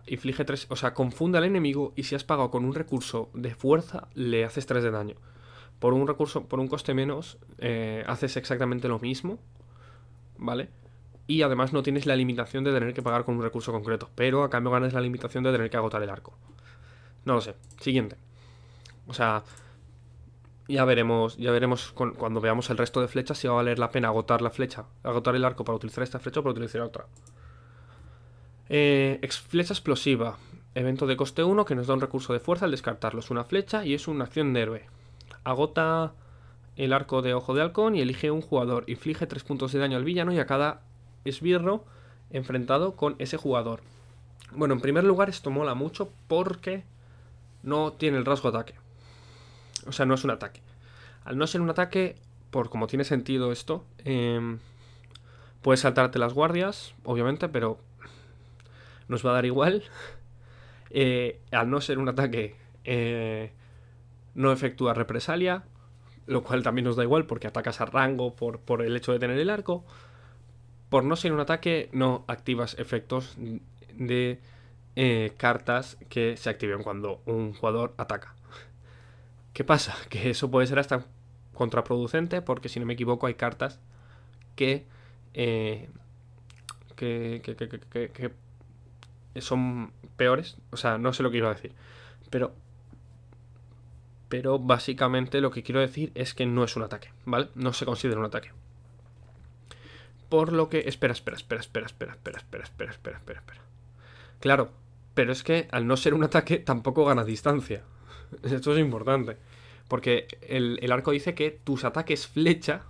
[0.08, 0.68] inflige 3...
[0.70, 4.46] O sea, confunde al enemigo y si has pagado con un recurso de fuerza, le
[4.46, 5.16] haces 3 de daño.
[5.80, 9.38] Por un recurso, por un coste menos, eh, haces exactamente lo mismo,
[10.44, 10.70] ¿vale?
[11.26, 14.44] Y además no tienes la limitación de tener que pagar con un recurso concreto, pero
[14.44, 16.38] a cambio ganas la limitación de tener que agotar el arco.
[17.24, 17.56] No lo sé.
[17.80, 18.18] Siguiente.
[19.08, 19.44] O sea,
[20.68, 23.90] ya veremos, ya veremos cuando veamos el resto de flechas si va a valer la
[23.90, 27.06] pena agotar la flecha, agotar el arco para utilizar esta flecha o para utilizar otra.
[28.68, 30.38] Eh, flecha explosiva.
[30.76, 33.22] Evento de coste 1 que nos da un recurso de fuerza al descartarlo.
[33.22, 34.86] Es una flecha y es una acción de héroe.
[35.46, 36.14] Agota
[36.76, 38.84] el arco de ojo de halcón y elige un jugador.
[38.88, 40.82] Inflige 3 puntos de daño al villano y a cada
[41.26, 41.86] esbirro
[42.32, 43.82] enfrentado con ese jugador.
[44.52, 46.84] Bueno, en primer lugar esto mola mucho porque
[47.62, 48.76] no tiene el rasgo ataque.
[49.88, 50.62] O sea, no es un ataque.
[51.26, 52.18] Al no ser un ataque,
[52.52, 54.60] por como tiene sentido esto, em,
[55.62, 57.78] puedes saltarte las guardias, obviamente, pero
[59.08, 59.84] nos va a dar igual.
[60.96, 63.52] Eh, al no ser un ataque, eh,
[64.36, 65.64] no efectúa represalia,
[66.26, 69.20] lo cual también nos da igual porque atacas a rango por, por el hecho de
[69.20, 69.84] tener el arco.
[70.90, 73.36] Por no ser un ataque, no activas efectos
[73.96, 74.40] de
[74.96, 78.36] eh, cartas que se activen cuando un jugador ataca.
[79.54, 79.96] ¿Qué pasa?
[80.10, 81.06] Que eso puede ser hasta
[81.54, 83.80] contraproducente porque si no me equivoco hay cartas
[84.56, 84.86] que,
[85.34, 85.90] eh,
[86.96, 90.58] que, que, que, que, son peores.
[90.72, 91.74] O sea, no sé lo que iba a decir.
[92.30, 92.54] Pero,
[94.34, 97.50] pero básicamente lo que quiero decir es que no es un ataque, ¿vale?
[97.54, 98.50] No se considera un ataque.
[100.28, 100.80] Por lo que...
[100.88, 103.62] Espera, espera, espera, espera, espera, espera, espera, espera, espera, espera, espera.
[104.40, 104.72] Claro,
[105.14, 107.84] pero es que al no ser un ataque tampoco gana distancia.
[108.42, 109.38] Esto es importante.
[109.88, 112.86] Porque el, arco dice que tus ataques flecha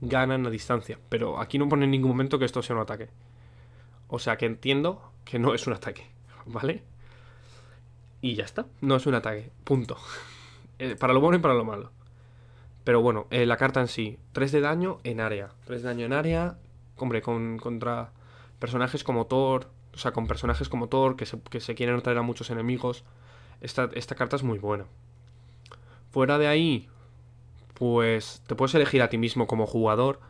[0.00, 0.98] ganan a distancia.
[1.08, 3.10] Pero aquí no pone en ningún momento que esto sea un ataque.
[4.08, 6.04] O sea que entiendo que no es un ataque.
[6.46, 6.82] ¿Vale?
[8.22, 8.64] Y ya está.
[8.80, 9.50] No es un ataque.
[9.64, 9.98] Punto.
[10.78, 11.92] Eh, para lo bueno y para lo malo.
[12.82, 14.18] Pero bueno, eh, la carta en sí.
[14.32, 15.50] 3 de daño en área.
[15.66, 16.58] 3 de daño en área.
[16.96, 18.10] Hombre, con, contra
[18.58, 19.68] personajes como Thor.
[19.94, 23.04] O sea, con personajes como Thor que se, que se quieren atraer a muchos enemigos
[23.62, 24.86] esta, carta es muy buena.
[26.10, 26.88] Fuera de ahí,
[27.74, 30.20] pues te puedes elegir a ti mismo como jugador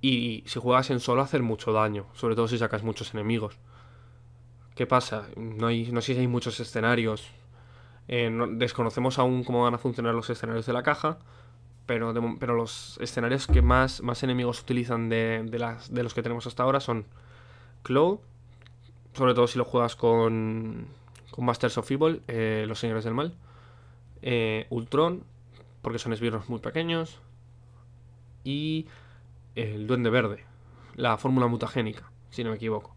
[0.00, 3.58] y si juegas en solo hacer mucho daño, sobre todo si sacas muchos enemigos.
[4.76, 5.26] ¿Qué pasa?
[5.36, 7.26] No, no sé si hay muchos escenarios.
[8.08, 11.18] Eh, desconocemos aún cómo van a funcionar los escenarios de la caja,
[11.86, 16.62] pero, pero los escenarios que más, más enemigos utilizan de, de los que tenemos hasta
[16.62, 17.06] ahora son
[17.84, 18.20] Claw,
[19.14, 20.88] sobre todo si lo juegas con,
[21.30, 23.34] con Masters of Evil, eh, Los Señores del Mal,
[24.20, 25.24] eh, Ultron,
[25.80, 27.18] porque son esbirros muy pequeños,
[28.44, 28.88] y
[29.54, 30.44] el Duende Verde,
[30.96, 32.95] la fórmula mutagénica, si no me equivoco.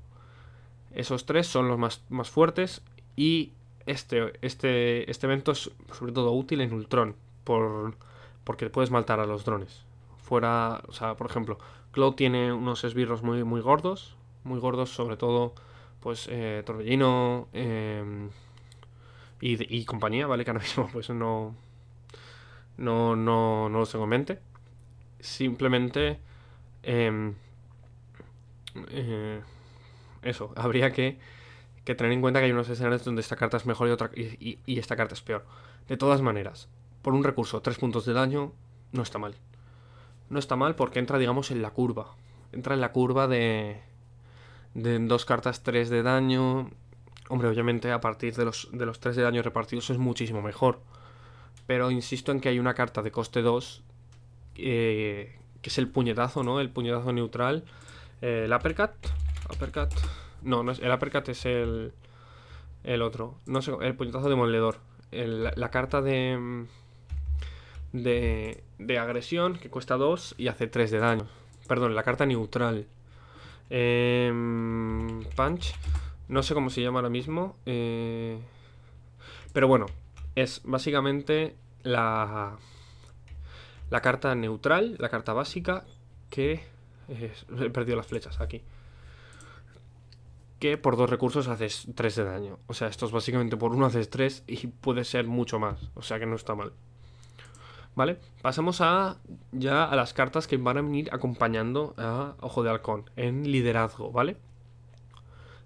[0.93, 2.82] Esos tres son los más, más fuertes
[3.15, 3.54] y
[3.86, 7.95] este, este, este evento es sobre todo útil en Ultron, por,
[8.43, 9.84] porque puedes maltar a los drones.
[10.17, 11.58] Fuera, o sea, por ejemplo,
[11.91, 15.54] Cloud tiene unos esbirros muy, muy gordos, muy gordos, sobre todo
[15.99, 18.30] pues eh, Torbellino em,
[19.41, 20.43] y, compañía, ¿vale?
[20.43, 21.56] Que ahora mismo pues no,
[22.78, 24.39] no, no, no los tengo en mente.
[25.19, 26.19] Simplemente
[26.84, 27.34] em,
[28.89, 29.41] eh,
[30.21, 31.19] eso, habría que,
[31.84, 34.12] que, tener en cuenta que hay unos escenarios donde esta carta es mejor y, otra,
[34.15, 35.45] y, esta carta es peor.
[35.88, 36.69] De todas maneras,
[37.01, 38.53] por un recurso, tres puntos de daño,
[38.91, 39.36] no está mal.
[40.29, 42.15] No está mal porque entra, digamos, en la curva.
[42.51, 43.82] entra en la curva de,
[44.73, 46.69] de dos cartas 3 de daño.
[47.29, 50.82] Hombre, obviamente a partir de los, de los 3 de daño repartidos es muchísimo mejor.
[51.65, 53.84] Pero insisto en que hay una carta de coste 2
[54.55, 56.60] eh, que es el puñetazo, ¿no?
[56.60, 57.63] El puñetazo neutral.
[58.21, 58.91] Eh, el uppercut.
[59.51, 59.89] Uppercut.
[60.41, 61.93] No, no es, el uppercut es el,
[62.83, 63.35] el otro.
[63.45, 64.79] No sé, el puñetazo demoledor.
[65.12, 66.65] El, la carta de,
[67.93, 71.27] de, de agresión que cuesta 2 y hace 3 de daño.
[71.67, 72.88] Perdón, la carta neutral.
[73.69, 74.31] Eh,
[75.35, 75.75] punch.
[76.27, 77.55] No sé cómo se llama ahora mismo.
[77.65, 78.39] Eh,
[79.53, 79.88] pero bueno,
[80.35, 82.57] es básicamente la,
[83.89, 85.85] la carta neutral, la carta básica
[86.29, 86.63] que...
[87.09, 88.62] he perdido las flechas aquí.
[90.60, 92.60] Que por dos recursos haces 3 de daño.
[92.67, 95.89] O sea, esto es básicamente por uno haces 3 y puede ser mucho más.
[95.95, 96.74] O sea que no está mal.
[97.95, 98.17] ¿Vale?
[98.41, 99.17] Pasamos a
[99.52, 104.12] ya a las cartas que van a venir acompañando a Ojo de Halcón en liderazgo,
[104.12, 104.38] ¿vale?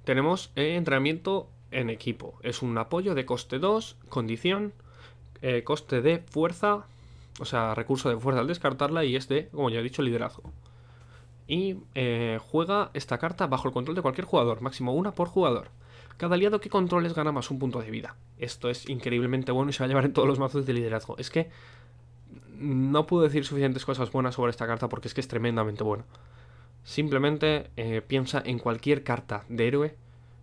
[0.04, 2.40] Tenemos entrenamiento en equipo.
[2.42, 4.74] Es un apoyo de coste 2, condición,
[5.42, 6.86] eh, coste de fuerza,
[7.40, 10.52] o sea, recurso de fuerza al descartarla y es de, como ya he dicho, liderazgo.
[11.48, 15.70] Y eh, juega esta carta bajo el control de cualquier jugador, máximo una por jugador.
[16.18, 18.16] Cada aliado que controles gana más un punto de vida.
[18.38, 21.18] Esto es increíblemente bueno y se va a llevar en todos los mazos de liderazgo.
[21.18, 21.50] Es que
[22.58, 26.06] no puedo decir suficientes cosas buenas sobre esta carta porque es que es tremendamente buena.
[26.84, 29.96] Simplemente eh, piensa en cualquier carta de héroe,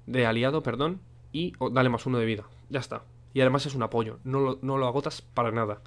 [0.07, 1.01] de aliado, perdón,
[1.33, 2.45] y dale más uno de vida.
[2.69, 3.03] Ya está.
[3.33, 5.81] Y además es un apoyo, no no lo agotas para nada.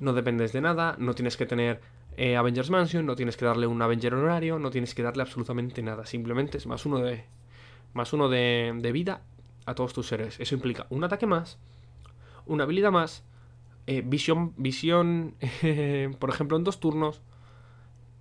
[0.00, 1.80] No dependes de nada, no tienes que tener
[2.16, 5.82] eh, Avengers Mansion, no tienes que darle un Avenger horario, no tienes que darle absolutamente
[5.82, 6.06] nada.
[6.06, 7.24] Simplemente es más uno de,
[7.94, 9.22] más uno de, de vida
[9.66, 10.38] a todos tus seres.
[10.40, 11.58] Eso implica un ataque más,
[12.46, 13.24] una habilidad más,
[13.86, 15.34] eh, visión, visión
[16.18, 17.20] por ejemplo, en dos turnos.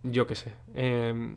[0.04, 0.54] Yo qué sé.
[0.74, 1.36] Eh,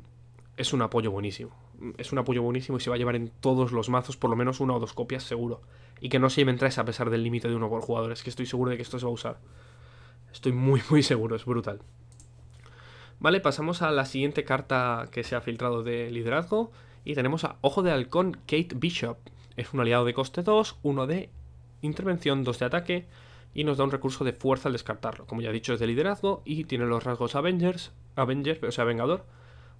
[0.56, 1.50] es un apoyo buenísimo.
[1.98, 4.36] Es un apoyo buenísimo y se va a llevar en todos los mazos por lo
[4.36, 5.60] menos una o dos copias seguro.
[6.00, 8.12] Y que no se lleven tres a pesar del límite de uno por jugador.
[8.12, 9.38] Es que estoy seguro de que esto se va a usar.
[10.32, 11.80] Estoy muy, muy seguro, es brutal.
[13.18, 16.72] Vale, pasamos a la siguiente carta que se ha filtrado de liderazgo.
[17.04, 19.18] Y tenemos a Ojo de Halcón Kate Bishop.
[19.56, 21.30] Es un aliado de coste 2, uno de
[21.82, 23.06] intervención, 2 de ataque.
[23.54, 25.26] Y nos da un recurso de fuerza al descartarlo.
[25.26, 28.84] Como ya he dicho, es de liderazgo y tiene los rasgos Avengers, Avengers, o sea,
[28.84, 29.24] Vengador.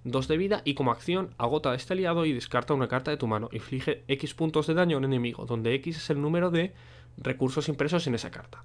[0.05, 3.17] 2 de vida y como acción agota a este aliado y descarta una carta de
[3.17, 3.49] tu mano.
[3.51, 6.73] Inflige X puntos de daño a un enemigo, donde X es el número de
[7.17, 8.63] recursos impresos en esa carta.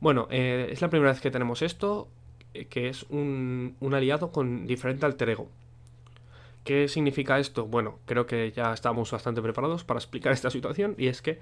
[0.00, 2.08] Bueno, eh, es la primera vez que tenemos esto,
[2.70, 5.48] que es un, un, aliado con diferente alter ego.
[6.64, 7.66] ¿Qué significa esto?
[7.66, 11.38] Bueno, creo que ya estamos bastante preparados para explicar esta situación y es que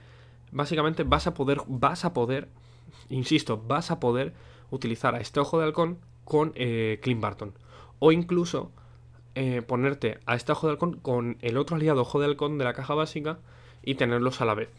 [0.53, 2.49] básicamente vas a poder, vas a poder,
[3.09, 4.35] insisto, vas a poder
[4.71, 7.55] utilizar a este ojo de halcón con eh, Barton.
[7.99, 8.73] O incluso
[9.35, 12.65] eh, ponerte a este ojo de halcón con el otro aliado ojo de halcón de
[12.65, 13.39] la caja básica
[13.83, 14.71] y tenerlos a la vez.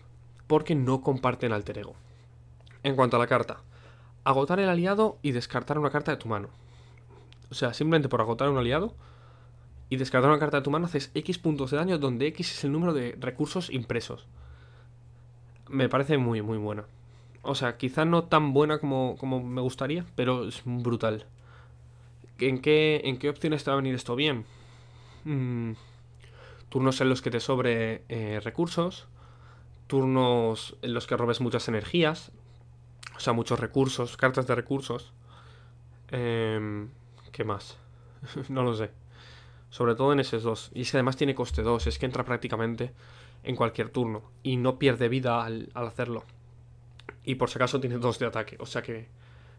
[0.48, 1.96] Porque no comparten alter ego.
[2.84, 3.62] En cuanto a la carta,
[4.28, 6.50] agotar el aliado y descartar una carta de tu mano.
[7.50, 8.94] O sea, simplemente por agotar un aliado
[9.90, 12.64] y descartar una carta de tu mano haces X puntos de daño donde X es
[12.66, 14.28] el número de recursos impresos.
[15.70, 16.84] Me parece muy, muy buena.
[17.42, 21.26] O sea, quizá no tan buena como, como me gustaría, pero es brutal.
[22.40, 24.46] ¿En qué, ¿En qué opciones te va a venir esto bien?
[25.24, 25.72] Mm,
[26.68, 29.08] turnos en los que te sobre eh, recursos.
[29.88, 32.34] Turnos en los que robes muchas energías.
[33.16, 35.14] O sea, muchos recursos, cartas de recursos.
[36.10, 36.88] Eh,
[37.32, 37.78] ¿Qué más?
[38.50, 38.92] no lo sé.
[39.70, 40.72] Sobre todo en esos dos.
[40.74, 41.88] Y es además tiene coste 2.
[41.88, 42.94] Es que entra prácticamente
[43.44, 44.24] en cualquier turno.
[44.44, 46.24] Y no pierde vida al, hacerlo.
[47.24, 48.58] Y por si acaso tiene 2 de ataque.
[48.60, 49.08] O sea que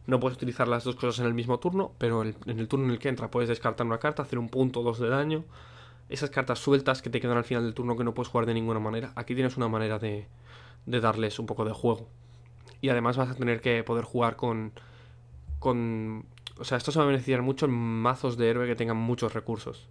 [0.06, 2.92] no puedes utilizar las dos cosas en el mismo turno, pero en el turno en
[2.92, 5.44] el que entra puedes descartar una carta, hacer un punto dos de daño.
[6.08, 8.54] Esas cartas sueltas que te quedan al final del turno que no puedes jugar de
[8.54, 9.12] ninguna manera.
[9.16, 10.26] Aquí tienes una manera de,
[10.86, 12.08] de darles un poco de juego.
[12.80, 14.72] Y además vas a tener que poder jugar con,
[15.58, 16.24] con...
[16.58, 19.34] O sea, esto se va a beneficiar mucho en mazos de héroe que tengan muchos
[19.34, 19.88] recursos.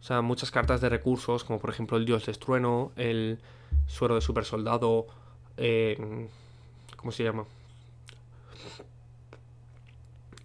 [0.00, 3.40] O sea, muchas cartas de recursos, como por ejemplo el Dios de Estrueno, el
[3.86, 5.06] Suero de Super Soldado,
[5.56, 6.28] eh,
[6.96, 7.44] ¿cómo se llama?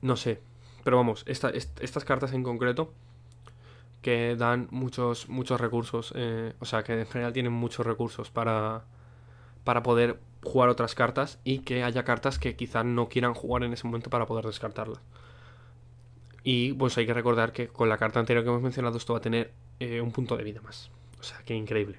[0.02, 0.42] No sé.
[0.84, 2.92] Pero vamos, esta, est estas cartas en concreto
[4.02, 6.14] que dan muchos, muchos recursos.
[6.16, 8.84] Eh, o sea, que en general tienen muchos recursos para,
[9.64, 13.74] para poder jugar otras cartas y que haya cartas que quizá no quieran jugar en
[13.74, 15.02] ese momento para poder descartarlas.
[16.44, 19.20] Y pues hay que recordar que con la carta anterior que hemos mencionado esto va
[19.20, 20.92] a tener eh, un punto de vida más.
[21.20, 21.98] O sea, que increíble.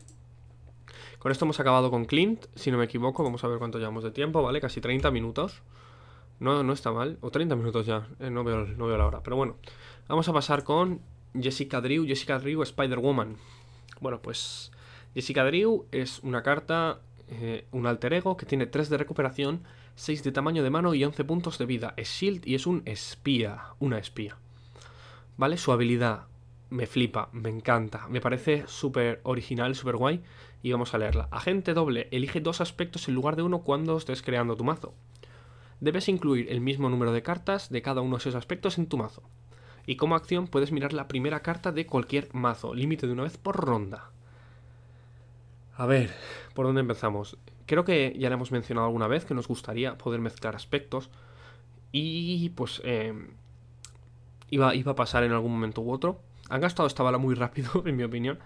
[1.19, 3.25] Con esto hemos acabado con Clint, si no me equivoco.
[3.25, 4.61] Vamos a ver cuánto llevamos de tiempo, ¿vale?
[4.61, 5.63] Casi 30 minutos.
[6.41, 7.17] No, no está mal.
[7.23, 8.07] O 30 minutos ya.
[8.21, 9.23] Eh, no, veo, no veo la hora.
[9.23, 9.57] Pero bueno.
[10.07, 11.01] Vamos a pasar con
[11.35, 13.39] Jessica Drew, Jessica Drew Spider-Woman.
[14.01, 14.71] Bueno, pues
[15.15, 17.01] Jessica Drew es una carta,
[17.41, 19.63] eh, un alter ego que tiene 3 de recuperación,
[19.97, 21.95] 6 de tamaño de mano y 11 puntos de vida.
[21.97, 24.37] Es shield y es un espía, una espía.
[25.37, 25.57] ¿Vale?
[25.57, 26.27] Su habilidad
[26.71, 30.23] me flipa, me encanta, me parece súper original, súper guay.
[30.63, 31.29] Y vamos a leerla.
[31.31, 34.95] Agente doble, elige dos aspectos en lugar de uno cuando estés creando tu mazo.
[35.81, 38.97] Debes incluir el mismo número de cartas de cada uno de esos aspectos en tu
[38.97, 39.23] mazo.
[39.87, 43.37] Y como acción puedes mirar la primera carta de cualquier mazo, límite de una vez
[43.37, 44.11] por ronda.
[45.77, 46.11] A ver,
[46.55, 47.37] ¿por dónde empezamos?
[47.67, 51.11] Creo que ya le hemos mencionado alguna vez que nos gustaría poder mezclar aspectos.
[51.91, 53.13] Y pues eh,
[54.51, 56.21] iba, iba a pasar en algún momento u otro.
[56.49, 58.39] Han gastado esta bala muy rápido, en mi opinión.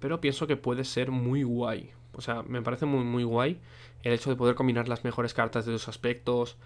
[0.00, 1.90] Pero pienso que puede ser muy guay.
[2.14, 3.60] O sea, me parece muy, muy guay
[4.02, 6.56] el hecho de poder combinar las mejores cartas de los aspectos.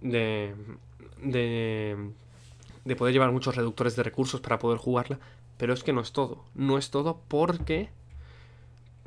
[0.00, 0.54] De,
[1.22, 2.10] de,
[2.84, 5.18] de poder llevar muchos reductores de recursos para poder jugarla.
[5.56, 6.44] Pero es que no es todo.
[6.54, 7.90] No es todo porque...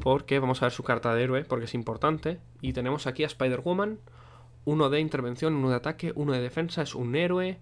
[0.02, 2.40] Porque vamos a ver su carta de héroe, porque es importante.
[2.62, 4.00] Y tenemos aquí a Spider-Woman.
[4.66, 6.82] Uno de intervención, uno de ataque, uno de defensa.
[6.82, 7.60] Es un héroe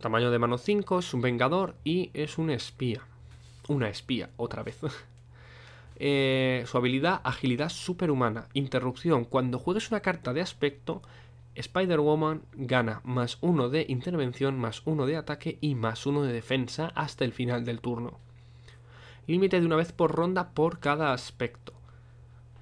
[0.00, 3.02] tamaño de mano 5, es un vengador y es un espía.
[3.68, 4.78] Una espía, otra vez.
[5.96, 8.48] Eh, su habilidad, agilidad superhumana.
[8.52, 9.24] Interrupción.
[9.24, 11.02] Cuando juegues una carta de aspecto,
[11.54, 16.90] Spider-Woman gana más uno de intervención, más uno de ataque y más uno de defensa
[16.96, 18.18] hasta el final del turno.
[19.26, 21.72] Límite de una vez por ronda por cada aspecto.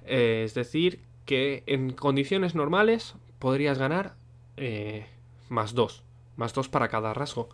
[0.05, 4.15] Eh, es decir, que en condiciones normales podrías ganar
[4.57, 5.07] eh,
[5.49, 6.03] más 2
[6.35, 7.47] más dos para cada rasgo,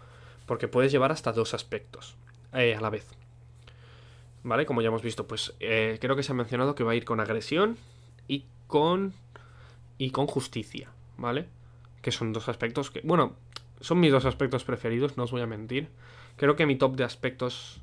[0.45, 2.15] porque puedes llevar hasta dos aspectos
[2.53, 3.05] eh, a la vez.
[4.41, 4.65] ¿Vale?
[4.65, 7.19] Como ya hemos visto, pues creo que se ha mencionado que va a ir con
[7.19, 7.75] agresión
[8.29, 9.13] y con
[9.97, 11.47] y con justicia, ¿vale?
[12.01, 13.35] Que son dos aspectos que, bueno,
[13.81, 15.89] son mis dos aspectos preferidos, no os voy a mentir.
[16.37, 17.81] Creo que mi top de aspectos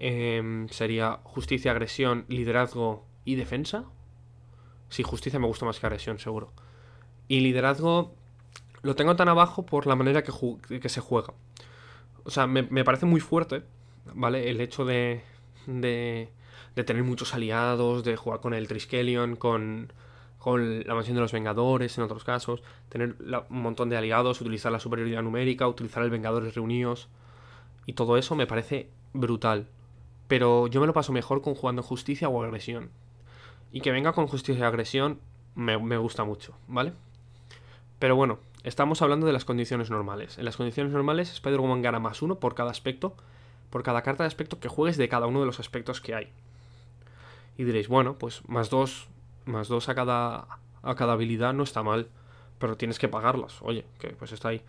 [0.00, 3.84] em, sería justicia, agresión, liderazgo y defensa.
[4.88, 6.52] Sí, justicia me gusta más que agresión, seguro.
[7.28, 8.14] Y liderazgo
[8.82, 10.32] lo tengo tan abajo por la manera que,
[10.80, 11.34] que se juega.
[12.24, 13.62] O sea, me, parece muy fuerte,
[14.14, 14.50] ¿vale?
[14.50, 15.22] El hecho de,
[15.66, 16.28] de,
[16.74, 19.92] de, tener muchos aliados, de jugar con el Triskelion, con,
[20.38, 23.16] con la mansión de los Vengadores en otros casos, tener
[23.48, 27.08] un montón de aliados, utilizar la superioridad numérica, utilizar el Vengadores reunidos
[27.86, 29.68] y todo eso me parece brutal.
[30.30, 32.88] Pero yo me lo paso mejor con jugando justicia o agresión.
[33.70, 35.20] Y que venga con justicia y agresión
[35.54, 36.94] me, me gusta mucho, ¿vale?
[37.98, 40.36] Pero bueno, Estamos hablando de las condiciones normales.
[40.36, 43.16] En las condiciones normales, Spider-Woman gana más uno por cada aspecto,
[43.70, 46.28] por cada carta de aspecto que juegues de cada uno de los aspectos que hay.
[47.56, 49.08] Y diréis, bueno, pues más dos,
[49.46, 50.46] más dos a cada,
[50.82, 52.08] a cada habilidad no está mal,
[52.58, 53.62] pero tienes que pagarlas.
[53.62, 54.60] Oye, que pues está ahí.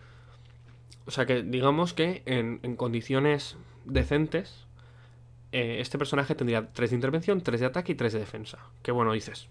[1.04, 4.66] O sea que digamos que en, condiciones decentes,
[5.52, 8.58] eh, este personaje tendría 3 de intervención, 3 de ataque y 3 de defensa.
[8.82, 9.48] Qué bueno dices.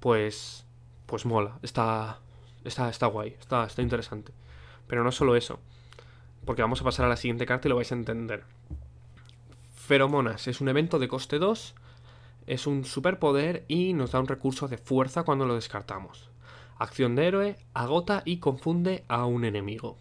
[0.00, 0.64] Pues.
[1.06, 1.58] Pues mola.
[1.62, 2.18] Está,
[2.66, 4.32] Está, está guay, está, está interesante.
[4.88, 5.60] Pero no solo eso.
[6.44, 8.42] Porque vamos a pasar a la siguiente carta y lo vais a entender.
[9.76, 11.74] Feromonas es un evento de coste 2.
[12.48, 16.28] Es un superpoder y nos da un recurso de fuerza cuando lo descartamos.
[16.76, 19.96] Acción de héroe, agota y confunde a un enemigo.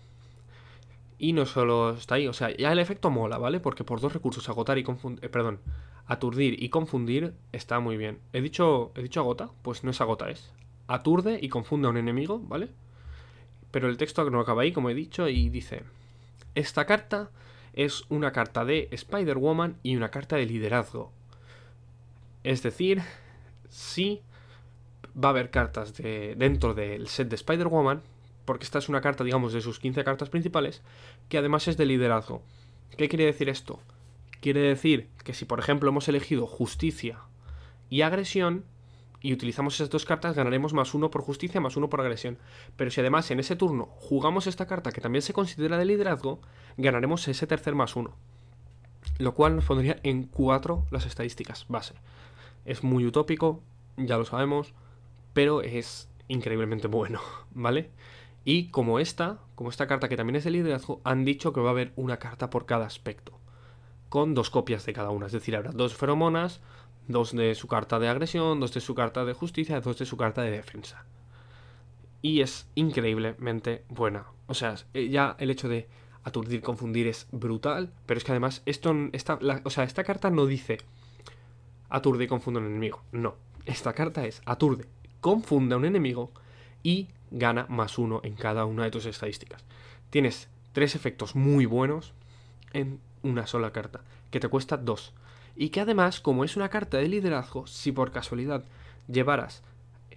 [1.17, 3.59] Y no solo está ahí, o sea, ya el efecto mola, ¿vale?
[3.59, 5.59] Porque por dos recursos, agotar y confundir, eh, perdón,
[6.05, 8.19] aturdir y confundir está muy bien.
[8.33, 9.49] ¿He dicho, ¿He dicho agota?
[9.61, 10.51] Pues no es agota, es
[10.87, 12.69] aturde y confunde a un enemigo, ¿vale?
[13.71, 15.83] Pero el texto no acaba ahí, como he dicho, y dice,
[16.53, 17.31] esta carta
[17.73, 21.11] es una carta de Spider-Woman y una carta de liderazgo.
[22.43, 23.01] Es decir,
[23.69, 24.21] sí
[25.21, 28.01] va a haber cartas de, dentro del set de Spider-Woman,
[28.45, 30.81] porque esta es una carta, digamos, de sus 15 cartas principales,
[31.29, 32.41] que además es de liderazgo.
[32.97, 33.79] ¿Qué quiere decir esto?
[34.39, 37.19] Quiere decir que si, por ejemplo, hemos elegido justicia
[37.89, 38.65] y agresión,
[39.25, 42.37] y utilizamos esas dos cartas, ganaremos más uno por justicia, más uno por agresión.
[42.75, 46.41] Pero si además en ese turno jugamos esta carta que también se considera de liderazgo,
[46.77, 48.13] ganaremos ese tercer más uno.
[49.17, 51.95] Lo cual nos pondría en 4 las estadísticas base.
[52.65, 53.63] Es muy utópico,
[53.97, 54.75] ya lo sabemos,
[55.33, 57.19] pero es increíblemente bueno,
[57.51, 57.89] ¿vale?
[58.45, 61.69] Y como esta, como esta carta que también es de liderazgo, han dicho que va
[61.69, 63.39] a haber una carta por cada aspecto.
[64.07, 65.25] Con dos copias de cada una.
[65.25, 66.61] Es decir, habrá dos feromonas,
[67.07, 70.15] dos de su carta de agresión, dos de su carta de justicia, dos de su
[70.15, 71.05] carta de defensa.
[72.21, 74.27] Y es increíblemente buena.
[74.47, 75.87] O sea, eh, ya el hecho de
[76.23, 80.45] aturdir, confundir es brutal, pero es que además esto, esta, o sea, esta carta no
[80.45, 80.77] dice
[81.89, 83.01] aturde y confunde a un enemigo.
[83.11, 83.35] No,
[83.65, 84.85] esta carta es aturde,
[85.21, 86.31] confunde a un enemigo
[86.83, 89.63] y gana más uno en cada una de tus estadísticas.
[90.09, 92.13] Tienes tres efectos muy buenos
[92.73, 94.01] en una sola carta,
[94.31, 95.13] que te cuesta 2.
[95.55, 98.63] Y que además, como es una carta de liderazgo, si por casualidad
[99.07, 99.63] llevaras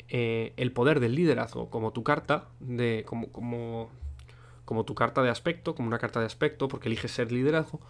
[0.09, 3.91] eh, el poder del liderazgo como tu carta, de, como, como,
[4.65, 7.81] como tu carta de aspecto, como una carta de aspecto, porque eliges ser liderazgo,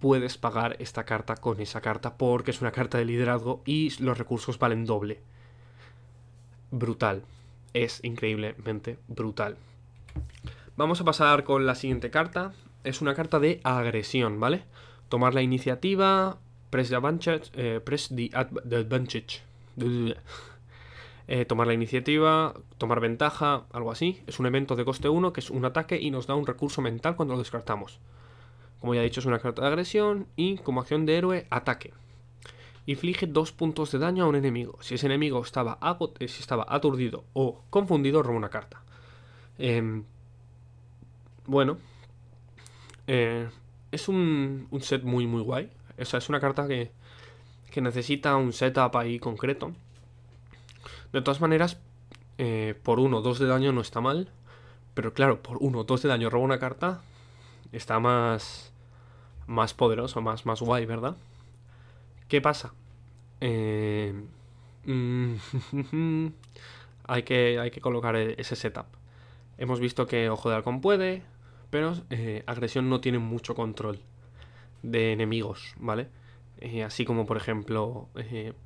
[0.00, 4.18] puedes pagar esta carta con esa carta porque es una carta de liderazgo y los
[4.18, 5.20] recursos valen doble.
[6.70, 7.22] Brutal.
[7.74, 9.56] Es increíblemente brutal.
[10.76, 12.52] Vamos a pasar con la siguiente carta.
[12.82, 14.64] Es una carta de agresión, ¿vale?
[15.08, 16.38] Tomar la iniciativa,
[16.70, 19.42] press the advantage, eh, press the, advantage.
[21.26, 24.20] Eh, tomar la iniciativa, tomar ventaja, algo así.
[24.26, 26.82] Es un evento de coste 1 que es un ataque y nos da un recurso
[26.82, 27.98] mental cuando lo descartamos.
[28.78, 31.94] Como ya he dicho, es una carta de agresión y como acción de héroe, ataque.
[32.86, 34.78] Inflige dos puntos de daño a un enemigo.
[34.80, 35.78] Si ese enemigo estaba,
[36.18, 38.82] eh, si estaba aturdido o confundido, roba una carta.
[39.58, 40.04] Em,
[41.46, 41.78] bueno,
[43.06, 43.48] eh,
[43.90, 45.70] es un, set muy, muy guay.
[45.98, 46.92] O sea, es una carta que,
[47.70, 49.72] que necesita un setup ahí concreto.
[51.12, 51.78] De todas maneras,
[52.38, 54.28] eh, por uno o dos de daño no está mal.
[54.94, 57.02] Pero claro, por uno o dos de daño roba una carta.
[57.72, 58.72] Está más
[59.46, 61.16] más poderoso, más, más guay, ¿verdad?
[62.28, 62.74] ¿Qué pasa?
[63.40, 64.14] Eh,
[64.84, 65.34] mm,
[67.06, 68.86] hay, que, hay que colocar e-, ese setup.
[69.58, 71.22] Hemos visto que Ojo de Halcón puede,
[71.70, 74.00] pero eh, Agresión no tiene mucho control
[74.82, 76.08] de enemigos, ¿vale?
[76.60, 78.08] Eh, así como, por ejemplo,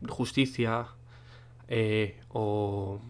[0.09, 0.89] Justicia
[2.29, 3.01] o,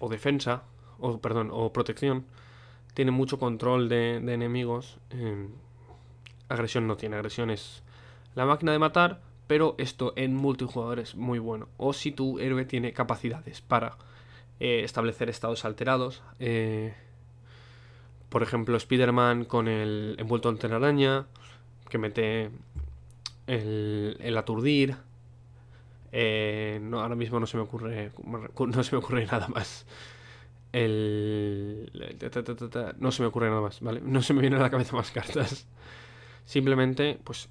[0.00, 0.64] o, Defensa,
[0.98, 2.26] o perdón, o Protección,
[2.94, 4.98] tiene mucho control de, de enemigos
[6.48, 7.16] agresión no tiene.
[7.16, 7.82] Agresión es
[8.34, 11.68] la máquina de matar, pero esto en multijugador es muy bueno.
[11.78, 13.96] O si tu héroe tiene capacidades para
[14.60, 16.22] eh, establecer estados alterados.
[16.38, 16.94] Eh,
[18.28, 21.26] por ejemplo, Spider-Man con el envuelto en telaraña,
[21.88, 22.50] que mete
[23.46, 24.96] el, aturdir.
[26.12, 28.12] Eh, ahora mismo no se me ocurre.
[28.58, 29.86] No se me ocurre nada más.
[30.72, 31.90] El.
[32.98, 34.02] No se me ocurre nada más, ¿vale?
[34.02, 35.66] No se me vienen a la cabeza más cartas.
[36.44, 37.48] Simplemente, pues,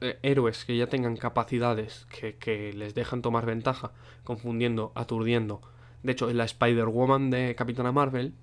[0.00, 3.92] eh, héroes que ya tengan capacidades que, les dejan tomar ventaja,
[4.24, 5.60] confundiendo, aturdiendo.
[6.02, 8.34] De hecho, la Spider-Woman de Capitana Marvel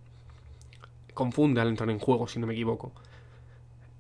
[1.14, 2.92] confunde al entrar en juego, si no me equivoco.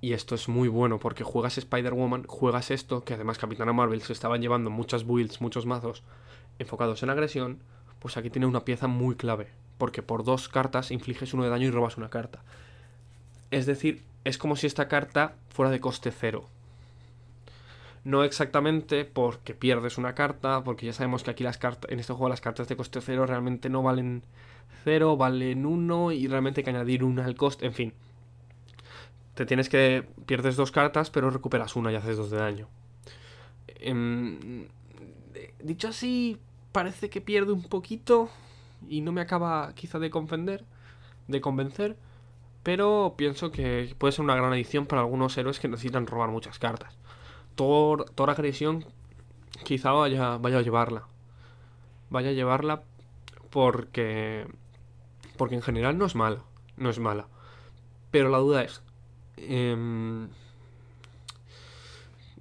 [0.01, 4.13] Y esto es muy bueno porque juegas Spider-Woman, juegas esto, que además Capitana Marvel se
[4.13, 6.03] estaban llevando muchas builds, muchos mazos
[6.59, 7.59] enfocados en agresión,
[7.99, 9.47] pues aquí tiene una pieza muy clave,
[9.77, 12.43] porque por dos cartas infliges uno de daño y robas una carta.
[13.51, 16.49] Es decir, es como si esta carta fuera de coste cero.
[18.05, 22.13] No exactamente porque pierdes una carta, porque ya sabemos que aquí las cartas, en este
[22.13, 24.23] juego las cartas de coste cero realmente no valen
[24.83, 27.93] cero, valen uno y realmente hay que añadir una al coste, en fin.
[29.33, 30.07] Te tienes que.
[30.27, 32.67] pierdes dos cartas, pero recuperas una y haces dos de daño.
[33.79, 34.67] Em,
[35.63, 36.37] dicho así,
[36.71, 38.29] parece que pierde un poquito
[38.87, 40.63] y no me acaba quizá de convencer.
[41.27, 41.97] De convencer
[42.65, 46.57] pero pienso que puede ser una gran adición para algunos héroes que necesitan robar muchas
[46.57, 46.97] cartas.
[47.55, 48.85] Thor, Thor agresión
[49.63, 51.03] quizá vaya, vaya a llevarla.
[52.09, 52.83] Vaya a llevarla
[53.49, 54.47] porque...
[55.37, 56.43] Porque en general no es mala.
[56.77, 57.27] No es mala.
[58.11, 58.81] Pero la duda es...
[59.37, 60.29] Em,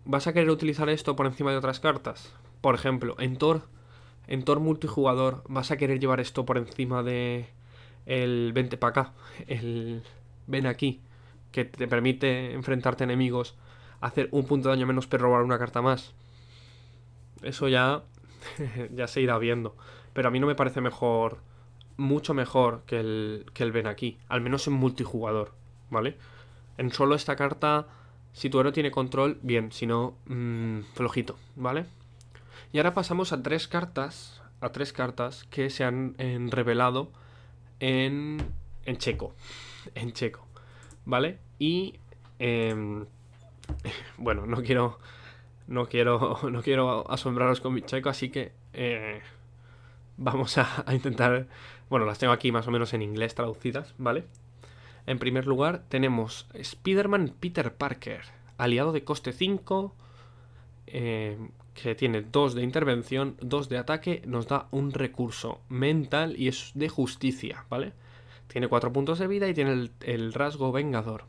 [0.05, 2.33] ¿Vas a querer utilizar esto por encima de otras cartas?
[2.61, 3.63] Por ejemplo, en Thor...
[4.27, 7.47] En Thor multijugador, ¿vas a querer llevar esto por encima de
[8.07, 9.13] el vente para acá,
[9.47, 10.03] el
[10.47, 11.01] ven aquí,
[11.53, 13.55] que te permite enfrentarte a enemigos,
[14.01, 16.15] hacer un punto de daño menos pero robar una carta más.
[17.43, 18.03] Eso ya,
[18.95, 19.77] ya se irá viendo.
[20.13, 21.39] Pero a mí no me parece mejor,
[21.97, 25.53] mucho mejor que el, que el ven aquí, al menos en multijugador,
[25.91, 26.17] ¿vale?
[26.79, 27.87] En solo esta carta,
[28.33, 31.87] si tu héroe tiene control, bien, si no, mmm, flojito, ¿vale?
[32.73, 36.15] Y ahora pasamos a tres cartas, a tres cartas que se han
[36.51, 37.11] revelado
[37.81, 38.39] en,
[38.85, 39.35] en checo.
[39.95, 40.47] En checo.
[41.05, 41.39] ¿Vale?
[41.59, 41.99] Y...
[42.39, 43.07] Em,
[44.19, 44.99] bueno, no quiero...
[45.67, 49.21] No quiero, no quiero asombraros con mi checo, así que eh,
[50.17, 51.47] vamos a, intentar...
[51.89, 54.25] Bueno, las tengo aquí más o menos en inglés traducidas, ¿vale?
[55.07, 58.23] En primer lugar tenemos Spider-Man Peter Parker,
[58.57, 59.95] aliado de coste 5,
[60.87, 66.49] em, que tiene 2 de intervención, 2 de ataque, nos da un recurso mental y
[66.49, 67.93] es de justicia, ¿vale?
[68.47, 71.25] Tiene 4 puntos de vida y tiene el, rasgo vengador.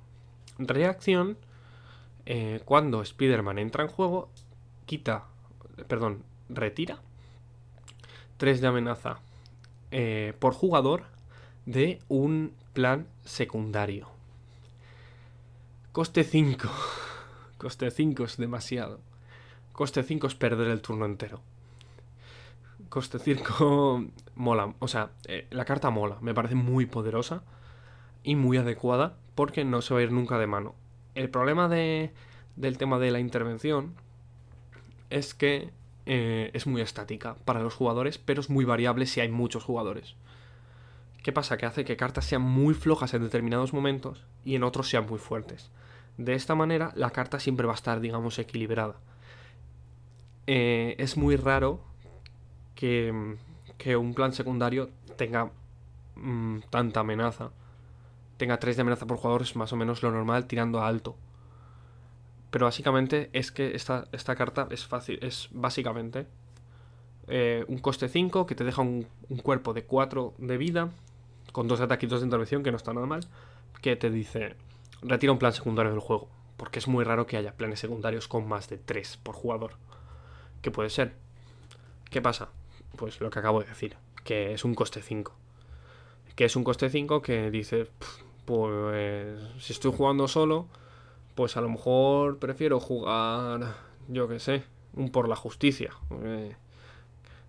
[0.58, 1.38] Reacción,
[2.26, 4.30] eh, cuando Spider-Man entra en juego,
[4.86, 5.26] quita,
[5.88, 7.00] perdón, retira
[8.38, 9.20] 3 de amenaza
[9.92, 11.04] eh, por jugador
[11.66, 14.08] de un plan secundario.
[15.92, 16.70] Coste 5.
[17.58, 19.00] Coste 5 es demasiado.
[19.72, 21.42] Coste 5 es perder el turno entero.
[22.90, 24.06] Coste 5
[24.36, 24.74] mola.
[24.80, 26.18] O sea, eh, la carta mola.
[26.22, 27.44] Me parece muy poderosa
[28.24, 30.76] y muy adecuada porque no se va a ir nunca de mano.
[31.16, 32.12] El problema de,
[32.56, 33.96] del tema de la intervención
[35.10, 35.72] es que
[36.06, 40.16] eh, es muy estática para los jugadores, pero es muy variable si hay muchos jugadores.
[41.24, 41.58] ¿Qué pasa?
[41.58, 45.18] Que hace que cartas sean muy flojas en determinados momentos y en otros sean muy
[45.18, 45.72] fuertes.
[46.18, 48.96] De esta manera, la carta siempre va a estar, digamos, equilibrada.
[50.48, 51.82] Eh, es muy raro
[52.76, 53.12] que,
[53.98, 55.52] un plan secundario tenga
[56.16, 57.50] mm, tanta amenaza.
[58.38, 61.16] Tenga 3 de amenaza por jugador es más o menos lo normal tirando a alto.
[62.56, 65.20] Pero básicamente es que esta, esta carta es fácil.
[65.22, 66.26] Es básicamente
[67.28, 69.08] eh, un coste 5 que te deja un,
[69.44, 70.90] cuerpo de 4 de vida.
[71.52, 73.28] Con dos ataquitos de intervención, que no está nada mal.
[73.82, 74.56] Que te dice:
[75.02, 76.30] retira un plan secundario del juego.
[76.58, 79.74] Porque es muy raro que haya planes secundarios con más de 3 por jugador.
[80.62, 81.14] ¿Qué puede ser?
[82.10, 82.50] ¿Qué pasa?
[82.96, 85.34] Pues lo que acabo de decir, que es un coste 5.
[86.36, 87.90] Que es un coste 5 que dice,
[88.46, 90.68] pues si estoy jugando solo,
[91.36, 93.76] pues a lo mejor prefiero jugar,
[94.08, 95.92] yo qué sé, un por la justicia.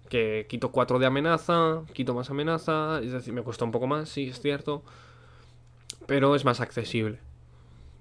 [0.08, 4.08] Que quito 4 de amenaza, quito más amenaza, es decir, me cuesta un poco más,
[4.08, 4.82] sí, es cierto,
[6.06, 7.18] pero es más accesible.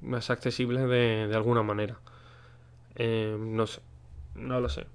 [0.02, 2.00] Más accesible de, de alguna manera.
[2.96, 3.82] Eh, no sé,
[4.36, 4.86] no lo sé.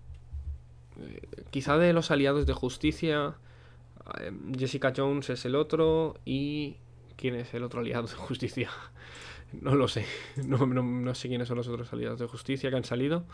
[1.51, 3.35] Quizá de los aliados de justicia,
[4.57, 6.77] Jessica Jones es el otro y...
[7.21, 8.71] ¿Quién es el otro aliado de justicia?
[9.53, 10.07] No lo sé.
[10.47, 13.25] No, sé quiénes son los otros aliados de justicia que han salido.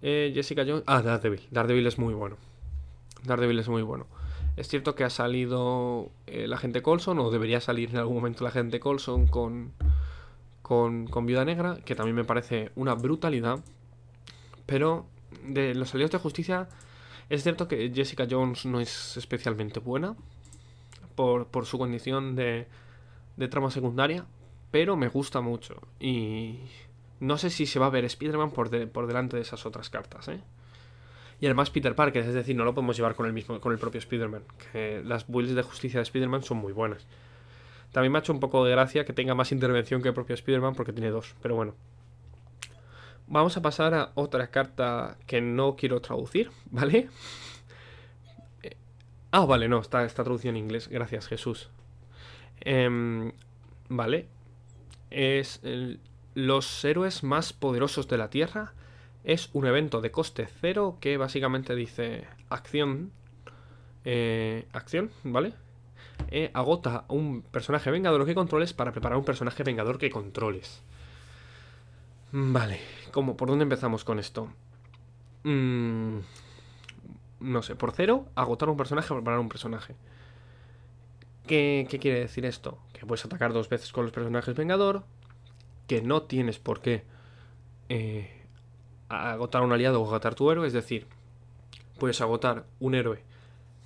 [0.00, 0.82] Eh, Jessica Jones.
[0.86, 1.42] Ah, Daredevil.
[1.50, 2.38] Daredevil es muy bueno.
[3.22, 4.06] Daredevil es muy bueno.
[4.56, 8.44] Es cierto que ha salido eh, la gente Colson, o debería salir en algún momento
[8.44, 9.72] la gente Colson con,
[10.62, 13.60] con, con Viuda Negra, que también me parece una brutalidad.
[14.64, 15.04] Pero
[15.46, 16.70] de los aliados de justicia,
[17.28, 20.16] es cierto que Jessica Jones no es especialmente buena
[21.14, 22.66] por, por su condición de,
[23.36, 24.26] de trama secundaria,
[24.70, 25.80] pero me gusta mucho.
[26.00, 26.60] Y
[27.20, 30.28] no sé si se va a ver Spider-Man por, por delante de esas otras cartas,
[30.28, 30.40] ¿eh?
[31.40, 33.78] Y además Peter Parker, es decir, no lo podemos llevar con el mismo, con el
[33.78, 34.44] propio Spider-Man.
[34.72, 37.06] Que las builds de justicia de Spider-Man son muy buenas.
[37.92, 40.34] También me ha hecho un poco de gracia que tenga más intervención que el propio
[40.34, 41.74] Spider-Man porque tiene dos, pero bueno.
[43.26, 47.08] Vamos a pasar a otra carta que no quiero traducir, ¿vale?
[48.62, 48.76] Eh,
[49.30, 51.70] ah, vale, no, está, está traducido en inglés, gracias Jesús.
[52.60, 53.32] Em,
[53.88, 54.26] vale,
[55.10, 55.60] es
[56.34, 58.72] los héroes más poderosos de la Tierra.
[59.24, 63.10] Es un evento de coste cero que básicamente dice acción.
[64.04, 65.52] Eh, acción, ¿vale?
[66.28, 70.82] Eh, agota un personaje vengador que controles para preparar un personaje vengador que controles.
[72.32, 72.80] Vale,
[73.12, 74.48] ¿cómo, ¿por dónde empezamos con esto?
[75.44, 76.18] Mm,
[77.40, 79.94] no sé, por cero, agotar un personaje para preparar un personaje.
[81.46, 82.78] ¿Qué, quiere decir esto?
[82.92, 85.04] Que puedes atacar dos veces con los personajes Vengador,
[85.86, 87.04] que no tienes por qué
[87.88, 88.42] eh,
[89.08, 91.06] agotar un aliado o agotar tu héroe, es decir,
[91.98, 93.22] puedes agotar un héroe,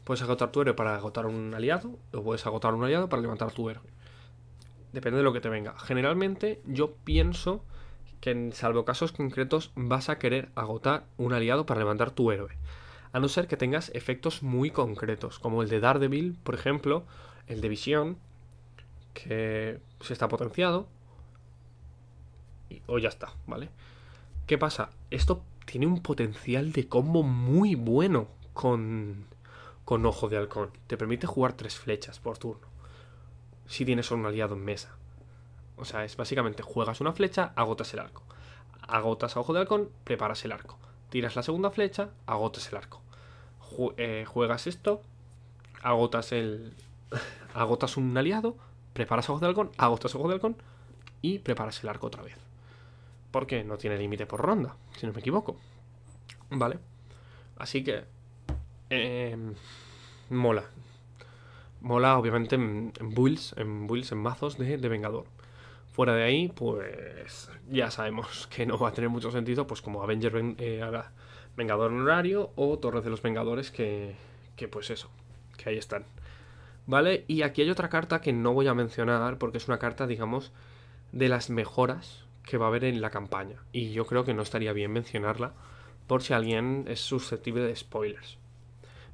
[0.04, 3.52] puedes agotar tu héroe para agotar un aliado, o puedes agotar un aliado para levantar
[3.52, 3.90] tu héroe.
[4.92, 5.78] Depende de lo que te venga.
[5.78, 7.64] Generalmente yo pienso
[8.20, 12.56] que en salvo casos concretos vas a querer agotar un aliado para levantar tu héroe.
[13.12, 17.04] A no ser que tengas efectos muy concretos, como el de Daredevil, por ejemplo,
[17.50, 18.16] el de visión,
[19.12, 20.86] que se está potenciado.
[22.70, 23.68] Y, o ya está, ¿vale?
[24.46, 24.90] ¿Qué pasa?
[25.10, 29.26] Esto tiene un potencial de combo muy bueno con,
[29.84, 30.70] con Ojo de Halcón.
[30.86, 32.68] Te permite jugar tres flechas por turno.
[33.66, 34.96] Si tienes un aliado en mesa.
[35.76, 38.22] O sea, es básicamente juegas una flecha, agotas el arco.
[38.82, 40.78] Agotas a Ojo de Halcón, preparas el arco.
[41.08, 43.02] Tiras la segunda flecha, agotas el arco.
[43.96, 45.02] Eh, juegas esto,
[45.82, 46.74] agotas el,
[47.54, 48.56] agotas un aliado,
[48.92, 50.56] preparas ojos de halcón, agotas ojos de halcón
[51.22, 52.36] y preparas el arco otra vez.
[53.30, 55.56] Porque no tiene límite por ronda, si no me equivoco.
[56.50, 56.78] ¿Vale?
[57.56, 58.04] Así que...
[58.88, 59.54] Em,
[60.30, 60.64] mola.
[61.80, 65.24] Mola, obviamente, en, builds, en builds, en mazos de, Vengador.
[65.92, 70.02] Fuera de ahí, pues ya sabemos que no va a tener mucho sentido, pues como
[70.02, 71.02] Avenger eh,
[71.56, 74.14] Vengador horario o Torres de los Vengadores, que,
[74.56, 75.08] que pues eso,
[75.56, 76.04] que ahí están.
[76.90, 77.24] ¿Vale?
[77.28, 80.50] Y aquí hay otra carta que no voy a mencionar porque es una carta, digamos,
[81.12, 83.62] de las mejoras que va a haber en la campaña.
[83.70, 85.52] Y yo creo que no estaría bien mencionarla
[86.08, 88.38] por si alguien es susceptible de spoilers.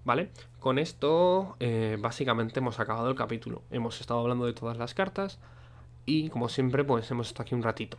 [0.06, 0.30] ¿Vale?
[0.58, 3.60] Con esto eh, básicamente hemos acabado el capítulo.
[3.70, 5.38] Hemos estado hablando de todas las cartas
[6.06, 7.98] y como siempre pues hemos estado aquí un ratito.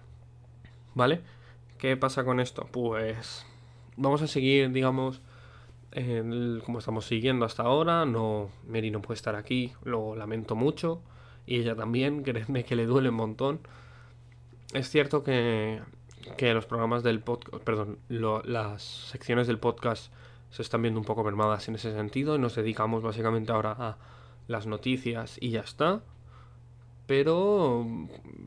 [0.96, 1.22] ¿Vale?
[1.78, 2.68] ¿Qué pasa con esto?
[2.72, 3.46] Pues
[3.96, 5.22] vamos a seguir, digamos,
[6.66, 8.06] como estamos siguiendo hasta ahora.
[8.06, 11.02] No, Mary no puede estar aquí, lo lamento mucho.
[11.46, 13.60] Y ella también, créeme que le duele un montón.
[14.74, 15.82] Es cierto que,
[16.38, 20.12] que los programas del podcast, perdón, las secciones del podcast
[20.50, 23.98] se están viendo un poco mermadas en ese sentido y nos dedicamos básicamente ahora a
[24.48, 26.02] las noticias y ya está.
[27.06, 27.86] Pero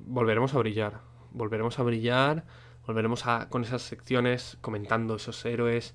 [0.06, 1.00] volveremos a brillar,
[1.32, 2.44] volveremos a brillar,
[2.86, 5.94] volveremos a con esas secciones comentando esos héroes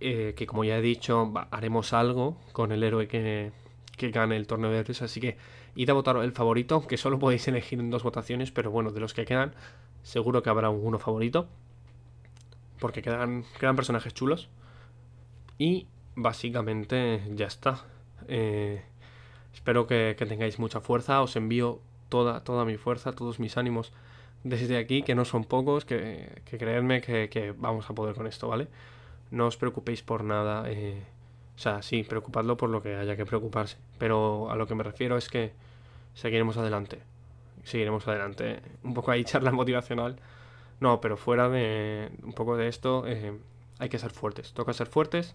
[0.00, 3.52] eh, que como ya he dicho haremos algo con el héroe que,
[3.96, 5.36] que gane el torneo de héroes, así que
[5.76, 9.00] id a votar el favorito, que solo podéis elegir en dos votaciones, pero bueno, de
[9.00, 9.54] los que quedan
[10.02, 11.48] seguro que habrá uno favorito,
[12.78, 14.48] porque quedan, quedan personajes chulos.
[15.58, 17.84] Y básicamente ya está.
[18.28, 18.82] Eh,
[19.52, 21.22] espero que, tengáis mucha fuerza.
[21.22, 23.92] Os envío toda, toda mi fuerza, todos mis ánimos
[24.42, 28.48] desde aquí, que no son pocos, que, que creedme que, vamos a poder con esto,
[28.48, 28.68] ¿vale?
[29.34, 30.70] No os preocupéis por nada.
[30.70, 31.02] Eh,
[31.56, 33.76] o sea, sí, preocupadlo por lo que haya que preocuparse.
[33.98, 35.52] Pero a lo que me refiero es que
[36.14, 37.02] seguiremos adelante.
[37.64, 38.62] Seguiremos adelante.
[38.84, 40.20] Un poco ahí charla motivacional.
[40.78, 43.36] No, pero fuera de un poco de esto, eh,
[43.80, 44.52] hay que ser fuertes.
[44.52, 45.34] Toca ser fuertes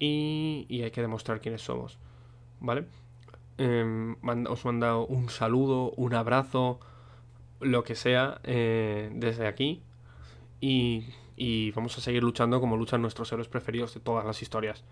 [0.00, 1.98] y, hay que demostrar quiénes somos.
[2.60, 2.86] ¿Vale?
[3.58, 4.16] Eh,
[4.48, 6.80] os mando un saludo, un abrazo,
[7.60, 9.82] lo que sea, eh, desde aquí.
[10.60, 14.84] Y, y vamos a seguir luchando como luchan nuestros héroes preferidos de todas las historias.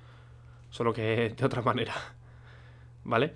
[0.71, 1.95] Solo que de otra manera.
[3.05, 3.35] ¿Vale?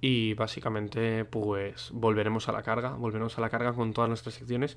[0.00, 2.90] Y básicamente, pues volveremos a la carga.
[2.90, 4.76] Volveremos a la carga con todas nuestras secciones.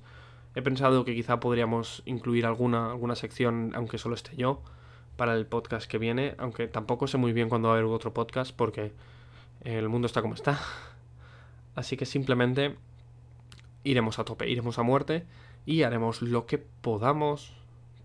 [0.56, 4.64] He pensado que quizá podríamos incluir alguna, alguna sección, aunque solo esté yo,
[5.18, 8.14] para el podcast que viene, aunque tampoco sé muy bien cuándo va a haber otro
[8.14, 8.94] podcast porque
[9.62, 10.60] el mundo está como está.
[11.76, 12.76] Así que simplemente
[13.84, 15.26] iremos a tope, iremos a muerte
[15.68, 17.54] y haremos lo que podamos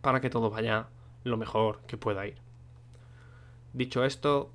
[0.03, 0.89] para que todo vaya
[1.23, 2.35] lo mejor que pueda ir.
[3.73, 4.51] Dicho esto,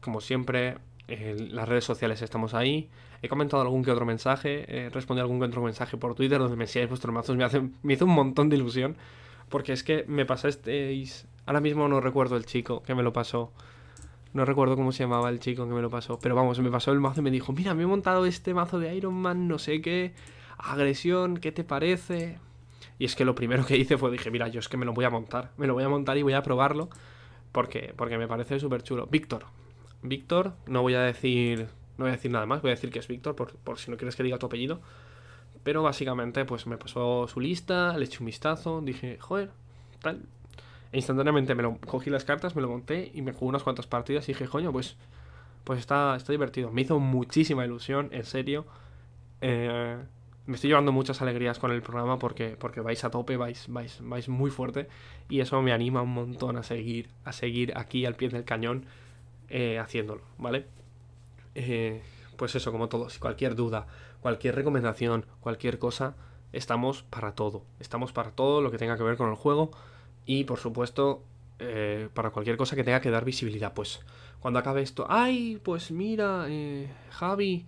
[0.00, 0.78] como siempre,
[1.08, 2.88] en las redes sociales estamos ahí.
[3.20, 6.56] He comentado algún que otro mensaje, he respondido algún que otro mensaje por Twitter donde
[6.56, 8.96] me decíais vuestros mazos, me, hace, me hizo un montón de ilusión.
[9.50, 11.26] Porque es que me pasasteis.
[11.44, 13.52] Ahora mismo no recuerdo el chico que me lo pasó.
[14.32, 16.18] No recuerdo cómo se llamaba el chico que me lo pasó.
[16.18, 18.78] Pero vamos, me pasó el mazo y me dijo: Mira, me he montado este mazo
[18.78, 20.14] de Iron Man, no sé qué.
[20.62, 22.38] Agresión, ¿qué te parece?
[22.98, 24.92] Y es que lo primero que hice fue: dije, mira, yo es que me lo
[24.92, 25.50] voy a montar.
[25.56, 26.88] Me lo voy a montar y voy a probarlo.
[27.52, 29.06] Porque, porque me parece súper chulo.
[29.06, 29.44] Víctor.
[30.02, 32.98] Víctor, no voy a decir no voy a decir nada más, voy a decir que
[32.98, 34.80] es Víctor, por, si no quieres que diga tu apellido.
[35.62, 39.50] Pero básicamente, pues me pasó su lista, le eché un vistazo, dije, joder,
[40.00, 40.22] tal.
[40.90, 43.86] E instantáneamente me lo cogí las cartas, me lo monté y me jugué unas cuantas
[43.86, 44.96] partidas y dije, coño, pues,
[45.64, 46.72] pues está, está divertido.
[46.72, 48.66] Me hizo muchísima ilusión, en serio.
[49.40, 49.98] Eh,
[50.46, 53.98] me estoy llevando muchas alegrías con el programa porque, porque vais a tope, vais, vais,
[54.02, 54.88] vais muy fuerte
[55.28, 58.86] y eso me anima un montón a seguir, a seguir aquí al pie del cañón
[59.48, 60.66] eh, haciéndolo, ¿vale?
[61.54, 62.02] Eh,
[62.36, 63.86] pues eso, como todo, si cualquier duda,
[64.20, 66.16] cualquier recomendación, cualquier cosa,
[66.52, 67.64] estamos para todo.
[67.78, 69.70] Estamos para todo lo que tenga que ver con el juego
[70.26, 71.22] y por supuesto
[71.58, 73.74] eh, para cualquier cosa que tenga que dar visibilidad.
[73.74, 74.00] Pues
[74.40, 77.64] cuando acabe esto, ay, pues mira, eh, Javi,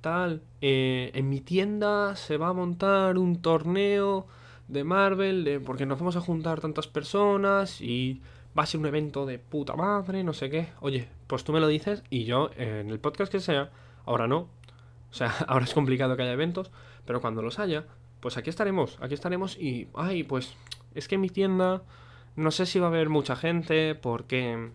[0.00, 4.26] tal, en mi tienda se va a montar un torneo
[4.68, 8.22] de Marvel, de, porque nos vamos a juntar tantas personas y
[8.58, 10.68] va a ser un evento de puta madre, no sé qué.
[10.80, 13.70] Oye, pues tú me lo dices y yo en el podcast que sea,
[14.06, 14.48] ahora no.
[15.10, 16.70] O sea, ahora es complicado que haya eventos,
[17.04, 17.86] pero cuando los haya,
[18.20, 20.54] pues aquí estaremos, aquí estaremos y, ay, pues
[20.94, 21.82] es que en mi tienda
[22.36, 24.70] no sé si va a haber mucha gente porque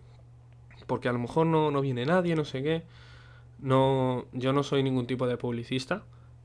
[0.86, 2.84] porque a lo mejor no, no viene nadie, no sé qué.
[3.58, 6.04] No, yo no soy ningún tipo de publicista,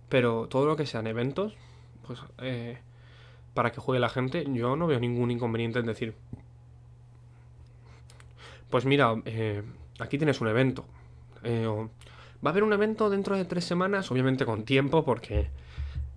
[0.09, 1.55] pero todo lo que sean eventos,
[2.07, 2.79] pues eh,
[3.53, 6.15] para que juegue la gente, yo no veo ningún inconveniente en decir,
[8.69, 9.63] pues mira, eh,
[9.99, 10.85] aquí tienes un evento.
[11.43, 11.67] Eh,
[12.43, 15.49] va a haber un evento dentro de tres semanas, obviamente con tiempo, porque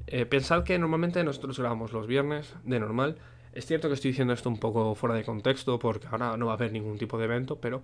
[0.07, 3.19] eh, pensad que normalmente nosotros grabamos los viernes, de normal.
[3.53, 6.53] Es cierto que estoy diciendo esto un poco fuera de contexto, porque ahora no va
[6.53, 7.83] a haber ningún tipo de evento, pero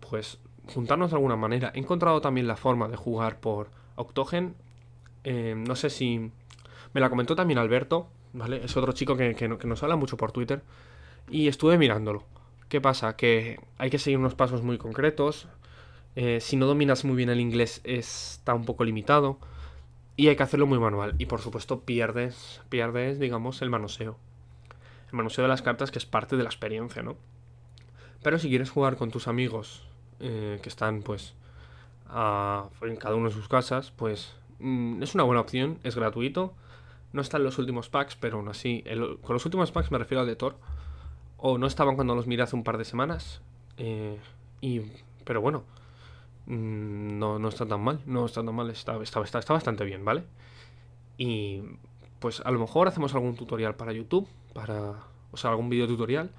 [0.00, 0.38] pues
[0.72, 1.72] juntarnos de alguna manera.
[1.74, 4.54] He encontrado también la forma de jugar por Octogen.
[5.24, 6.30] no sé si...
[6.92, 8.64] Me la comentó también Alberto, ¿vale?
[8.64, 10.62] Es otro chico que, que nos habla mucho por Twitter.
[11.28, 12.24] Y estuve mirándolo.
[12.68, 13.16] ¿Qué pasa?
[13.16, 15.48] Que hay que seguir unos pasos muy concretos.
[16.16, 19.38] Eh, si no dominas muy bien el inglés está un poco limitado.
[20.16, 21.14] Y hay que hacerlo muy manual.
[21.18, 24.16] Y por supuesto pierdes, pierdes, digamos, el manoseo.
[25.08, 27.16] El manoseo de las cartas que es parte de la experiencia, ¿no?
[28.22, 29.86] Pero si quieres jugar con tus amigos
[30.20, 31.34] eh, que están pues
[32.08, 36.54] en cada uno de sus casas, pues mm, es una buena opción, es gratuito.
[37.12, 38.84] No están los últimos packs, pero aún así.
[39.22, 40.56] con los últimos packs me refiero al de Thor.
[41.36, 43.40] O no estaban cuando los miré hace un par de semanas.
[43.76, 44.18] Eh,
[44.60, 44.80] y,
[45.24, 45.62] pero bueno,
[46.46, 48.00] mm, no, no está tan mal.
[48.06, 48.70] No está tan mal.
[48.70, 50.24] Está, está, está, bastante bien, ¿vale?
[51.16, 51.62] Y
[52.18, 54.26] pues a lo mejor hacemos algún tutorial para YouTube.
[54.52, 54.94] Para,
[55.30, 56.30] o sea, algún video tutorial.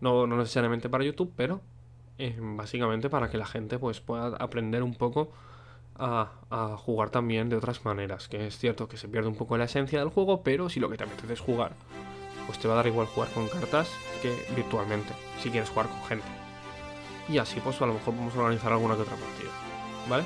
[0.00, 1.60] No, no necesariamente para YouTube, pero
[2.38, 5.32] básicamente para que la gente pues pueda aprender un poco
[5.96, 8.28] a, jugar también de otras maneras.
[8.28, 10.88] Que es cierto que se pierde un poco la esencia del juego, pero si lo
[10.88, 11.72] que te apetece es jugar,
[12.46, 13.90] pues te va a dar igual jugar con cartas
[14.22, 16.26] que virtualmente, si quieres jugar con gente.
[17.28, 19.50] Y así pues a lo mejor vamos a organizar alguna que otra partida.
[20.08, 20.24] ¿Vale?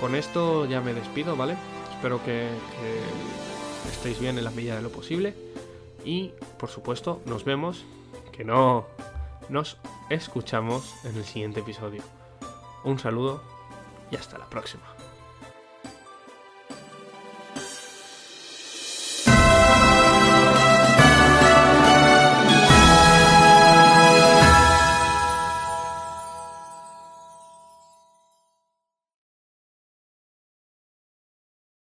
[0.00, 1.56] Con esto ya me despido, ¿vale?
[1.94, 2.48] Espero que
[3.88, 5.34] estéis bien en la medida de lo posible.
[6.04, 7.84] Y por supuesto, nos vemos.
[8.32, 8.86] Que no
[9.48, 9.78] nos
[10.10, 12.02] escuchamos en el siguiente episodio.
[12.84, 13.42] Un saludo
[14.10, 14.93] y hasta la próxima.